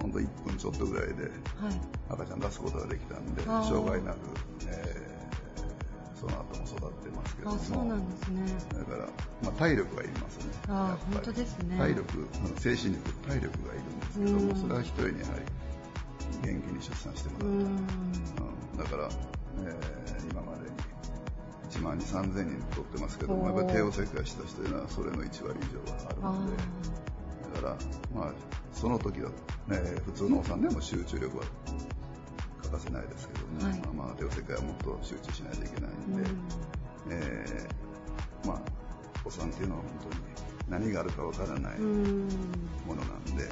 [0.00, 1.32] 本当1分ちょっとぐらいではい。
[2.10, 3.68] 赤ちゃん出すことができたんで、あー。
[3.68, 4.16] 障害なく、
[4.66, 5.10] えー
[6.20, 8.42] その後も育ってますけども、あそうなんですね。
[8.78, 9.06] だから、
[9.42, 10.52] まあ、体力がいりますね。
[10.68, 11.78] あ本当ですね。
[11.78, 12.28] 体力、
[12.58, 14.56] 精神力、体力がいるんですけども、うん。
[14.60, 15.32] それは一人にやは
[16.44, 17.48] り元気に出産してもらう。
[17.48, 17.56] うん。
[17.56, 17.86] うん。
[18.76, 19.08] だから、
[19.64, 20.76] えー今までに
[21.70, 26.62] 1万2、3000人取ってますけども、やっぱり帝王切開した人というのはそれの1割以上はあるので、だ
[27.60, 27.76] から、
[28.14, 28.32] まあ、
[28.72, 29.30] その時は、
[29.68, 31.44] ね、普通のお産でも集中力は
[32.62, 33.80] 欠かせないですけども、はい。
[33.94, 36.30] まあ、帝王切開はもっと集中しないといけないんで、
[37.10, 38.60] えーまあ、
[39.24, 42.28] お産っていうのは本当に何があるかわからないうん。
[42.86, 43.50] ものなんで、えー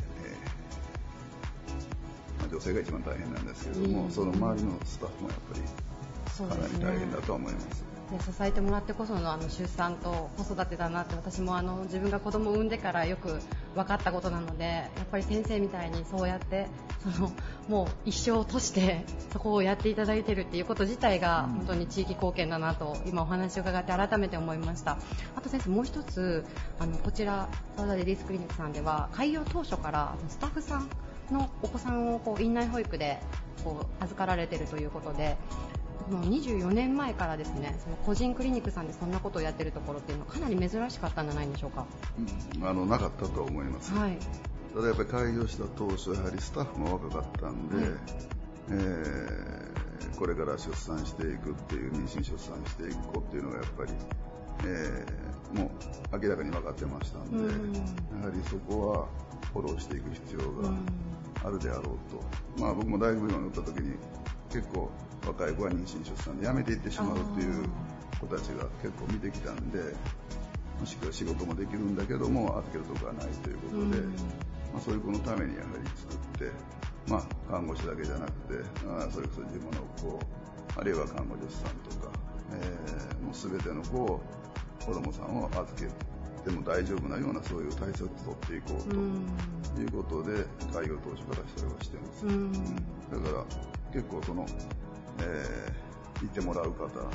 [2.41, 7.88] まあ、女性が一番大変なんですけども、うんその周りのスタッフもやっぱりかなり大変だとは思います。
[8.11, 13.39] で支えてもらってこそのあの出産と子育てだなって私もあの自分が子供を産んでからよく
[13.75, 16.67] 分かったことなのでやっぱり先生みたいにそうやって
[17.03, 17.31] その
[17.69, 24.99] もう一生をとしてそこをやっていただいているっていうこと自体が本当に地域貢献だなと今お話を伺って改めて思いました。
[25.37, 26.45] あと先生もう一つ
[26.79, 30.89] あのこちら澤田レディースクリニックさんでは開業当初からスタッフさん
[31.31, 33.21] のお子さんをこう院内保育で
[33.65, 35.37] こう預かられているということで
[36.11, 41.87] もう24年前からですねその個人クリニックさんでそんなことをやってるところっていうのはかなり珍しかったんじゃないんでしょうか。
[42.57, 44.19] うんあのなかったとは思います、はい。
[44.75, 47.87] ただやっぱり開業した当初やはりスタッフも若かったんで、はい。
[48.71, 49.69] えー
[50.19, 53.93] これから出産していくっていう妊娠出産していく子っていうのがやっぱり、
[54.67, 55.71] えーも
[56.13, 57.73] う明らかに分かってましたんで、うん。
[57.73, 59.07] やはりそこは
[59.53, 60.71] フォローしていく必要が
[61.45, 63.95] あるであろうと、まあ、僕も大学病院に行った時に
[64.51, 64.91] 結構
[65.27, 67.65] 若い子は妊娠出産で辞めていってしまうっていう
[68.21, 69.79] 子たちが結構見てきたんで
[70.81, 74.03] もしくは仕事もできるんだけども預けるとこがないということで、
[74.73, 76.51] まあ、そういう子のためにやはり作って、
[77.09, 80.21] まあ、看護師だけじゃなくて、あそれこそ事務の子、
[80.77, 82.13] あるいは看護助手さんとか、
[82.53, 84.21] えー、もう全ての子を、
[84.87, 85.87] 子供さんを預け
[86.49, 92.27] ても大丈夫なようなそういう対策を取っていこうということで、開業当初からそれはしてます。
[92.27, 93.45] うん、だから
[93.93, 94.47] 結構その、
[95.21, 97.11] えー、いてもらう方、は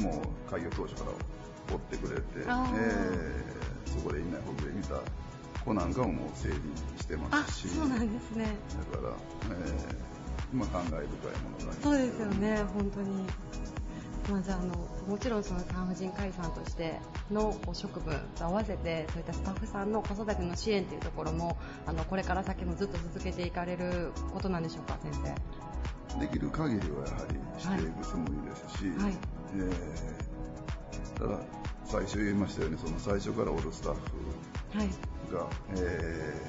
[0.00, 4.96] い、もう開業当初から追ってくれて、えー、そこでいないほぐれ見た
[5.64, 6.60] 子なんかももう整備
[6.98, 8.56] してますし、そうなんですね。
[8.92, 9.12] だから、
[9.50, 13.26] えー、まあ感慨深いものがあります、そうですよね、本当に。
[14.30, 14.74] まあ、じゃあの
[15.06, 16.98] もちろんその産婦人科医さんとして
[17.30, 26.20] の職務と合わせてそういったスタッフさんの子育ての支援というところもあのこれから先もずっと続けていかれることなんでしょうか先生。
[26.20, 29.14] できる限りはやはりしていくつもりですし、はい。
[29.56, 31.38] えー、ただ
[31.84, 35.50] 最初言いましたようにその最初からおるスタッフが、はい。
[35.76, 36.46] え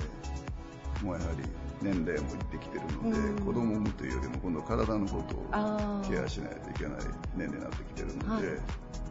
[1.01, 1.43] ー、もうやはり
[1.81, 6.97] 年齢もいってきてるので、うん、子供を産むというよりも今度体のことをケアしないといけない
[7.35, 8.59] 年齢になってきてるので、はい、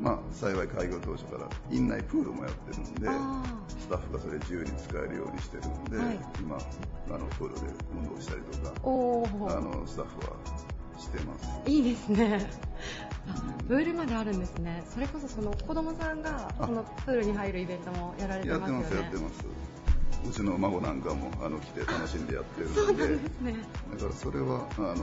[0.01, 3.09] まあ、幸い開業当初から院内プールもやってるんで
[3.79, 7.61] スタッフがそれ自由に使えるようにしてるんで、はい、今あのプールで
[7.95, 8.75] 運動したりとか
[9.57, 10.37] あのスタッフは
[10.99, 11.49] してます。
[11.67, 12.51] いいですね。
[13.69, 14.83] プールまであるんですね。
[14.89, 18.79] それこそその子供さんがそのプールに入るイベントもやられてますよね。
[18.79, 19.74] やってますやってます
[20.29, 23.09] うちの孫なんかもあの来て楽しんでやってるので、
[23.53, 23.59] ね、
[23.93, 24.97] だからそれはあの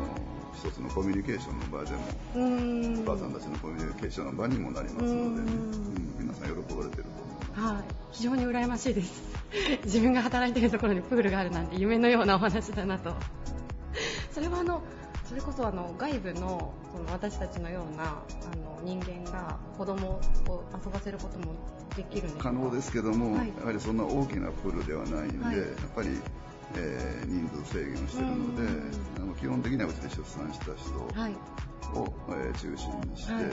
[0.54, 6.16] 一つのコミュニケーションの場でもお母さんたちのコミュニケーションの場にもなりますので、ね、うん。
[6.20, 9.24] 皆さん喜ばれてると思います、はい、非常に羨ましいです。
[9.86, 13.14] 自分が働いているところにプールがあるなんて夢のようなお話だなと。
[14.32, 14.82] それはあの
[15.28, 19.11] それこそあの外部のその私たちのようなあの人間
[19.52, 20.22] が子供を
[20.74, 21.54] 遊ばせることも
[21.96, 26.10] できるんです可能ですけども、はい、やはりそんな大きなプールではないんで、はい、やっぱり、
[26.76, 28.64] えー、人数制限をしているので、
[29.18, 31.36] あの基本的にはうちで出産した人を、はい。
[32.30, 33.44] えー、中心にして、はい、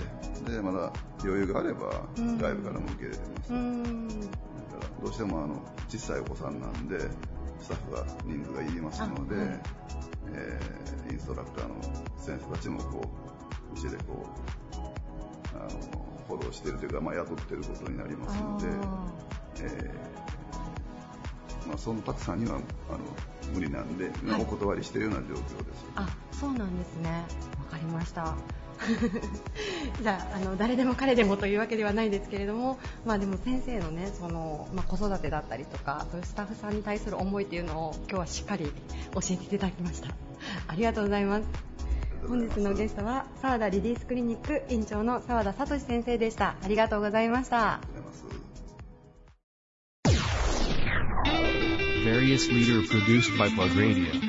[0.53, 0.93] でまだ
[1.25, 7.01] 余裕があれば外部からも受け入れてます、だからどうしてもあの小さいお子さんなんで
[7.61, 9.35] スタッフが人数がいりますので、
[10.33, 11.75] えー、インストラクターの
[12.17, 13.11] 先生たちもこ
[13.73, 14.68] ううちでこう
[15.59, 15.69] あの
[16.29, 18.67] フォローしてるというか、まあ、雇ってることになりますので、
[19.63, 22.57] えーまあ、そのたくさんには
[22.89, 22.99] あの
[23.55, 25.87] 無理なんで、はい、お断りしているような状況です。
[25.97, 27.25] あそうなんですね。
[27.59, 28.35] わかりました。
[30.01, 38.67] じゃああの誰でも彼でもというわけではないですけれども、まあ、でも先生の,、ねそのまあ、子育てだったりとかそういうスタッフさんに対する思いというのを今日はしっかり
[39.15, 40.15] 教えていただきました。
[40.69, 41.78] ありがとうございます
[42.27, 46.57] 本日のゲストは澤田リリースクリニック院長の澤田聡先生でした。
[46.63, 47.81] ありがとうございました。
[52.05, 54.28] Various leader produced by Plug Radio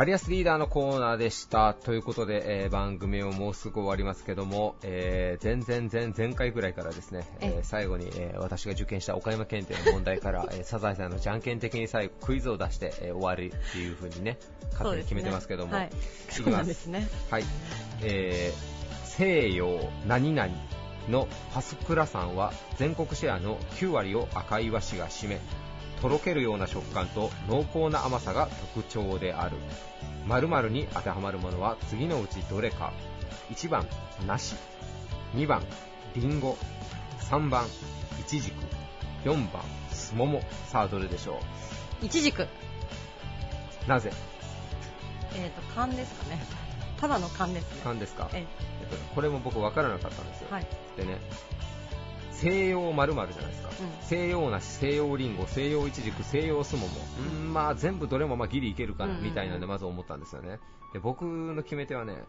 [0.00, 1.74] バリアスリーダーのコーナーでした。
[1.74, 14.38] ということで、えー、番組をもうすぐ終わりますけども、えー、前々前前回ぐらいからですね、えー、最後に、えー、私が受験した岡山県定の問題から、えー、サザエさんのじゃんけん的に最後クイズを出して、えー、終わりっていう風にね、
[14.72, 16.86] 勝手に決めてますけども、ねはい、いきます。
[16.86, 17.44] ね、はい。
[18.00, 20.50] えー、西洋何々
[21.10, 25.40] のパスプラさんは全国シェアの9割を赤い和紙が占め、
[26.00, 29.58] とろけるような食感と濃厚な甘さが特徴である。
[30.26, 32.92] 〇〇に当てはまるものは次のうちどれか。
[33.50, 33.86] 1番
[34.26, 34.54] 梨。
[35.34, 35.62] 2番
[36.14, 36.56] りんご
[37.30, 37.64] 3番
[38.20, 38.54] いちじく
[39.24, 40.42] 4番すもも。
[40.66, 41.40] さあどれでしょ
[42.02, 42.06] う？
[42.06, 42.48] いちじく
[43.86, 44.12] なぜ？
[45.34, 46.42] えっ、ー、と勘ですかね。
[47.00, 47.80] ただの勘ですね。
[47.82, 48.60] 勘ですか、ええ。
[48.84, 50.66] っと、これも僕分からなかったんですよ、はい、
[50.96, 51.18] でね
[52.40, 60.58] 西洋まるじゃないですか、うん、西洋梨、西洋りんご、西洋いちじく、西洋すもも、うん、まあ全部どれもまあギリいけるかなみたいなんでまず思ったんですよね。
[60.94, 62.24] で僕の決め手はね、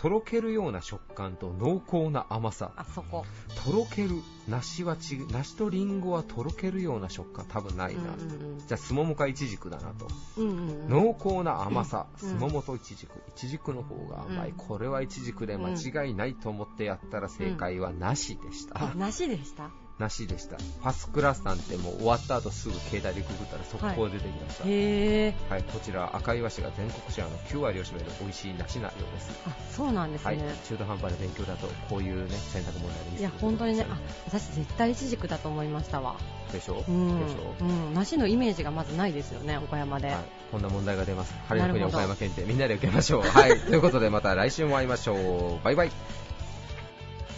[0.00, 2.70] とろけるような食感と濃厚な甘さ。
[2.76, 3.24] あそこ。
[3.64, 4.10] とろける。
[4.46, 8.02] 梨はち、梨とリンゴはとろけるような食感多分ないな。
[8.02, 10.06] うんうんうん、じゃあ、すももかいちじくだなと。
[10.36, 12.06] うんうんうん、濃厚な甘さ。
[12.16, 13.16] すももといちじく。
[13.16, 14.50] いちじくの方が甘い。
[14.50, 18.92] うん、これはいちじくで間違いないと思ってやったら正解はなしでした。
[18.92, 19.70] うん、なしでした？
[19.98, 20.56] なしでした。
[20.82, 24.64] パスクラスさんってもう終わった後すぐ携帯でググったら速攻出てきました。
[24.64, 29.30] はい、へはい、こちら赤い和紙が全国シェアの9割を占める美味しい梨なようです。
[29.46, 30.36] あ、そうなんですね。
[30.36, 36.16] はい、中途半端な勉強だとこういうね選択問題でいや本当にね、あ、私絶対イチジクだと思いましたわ。
[36.52, 36.84] でしょ？
[36.88, 36.90] う。
[36.92, 37.64] ん、でしょ？
[37.64, 37.68] う。
[37.68, 40.08] うん、梨のイメージがまずないですよね、岡山で。
[40.08, 40.16] はい、
[40.52, 41.34] こんな問題が出ます。
[41.48, 43.22] 春の国岡山県でみんなで受けましょう。
[43.22, 45.64] はい、ということでまた来週も会いましょう。
[45.64, 45.90] バイバイ。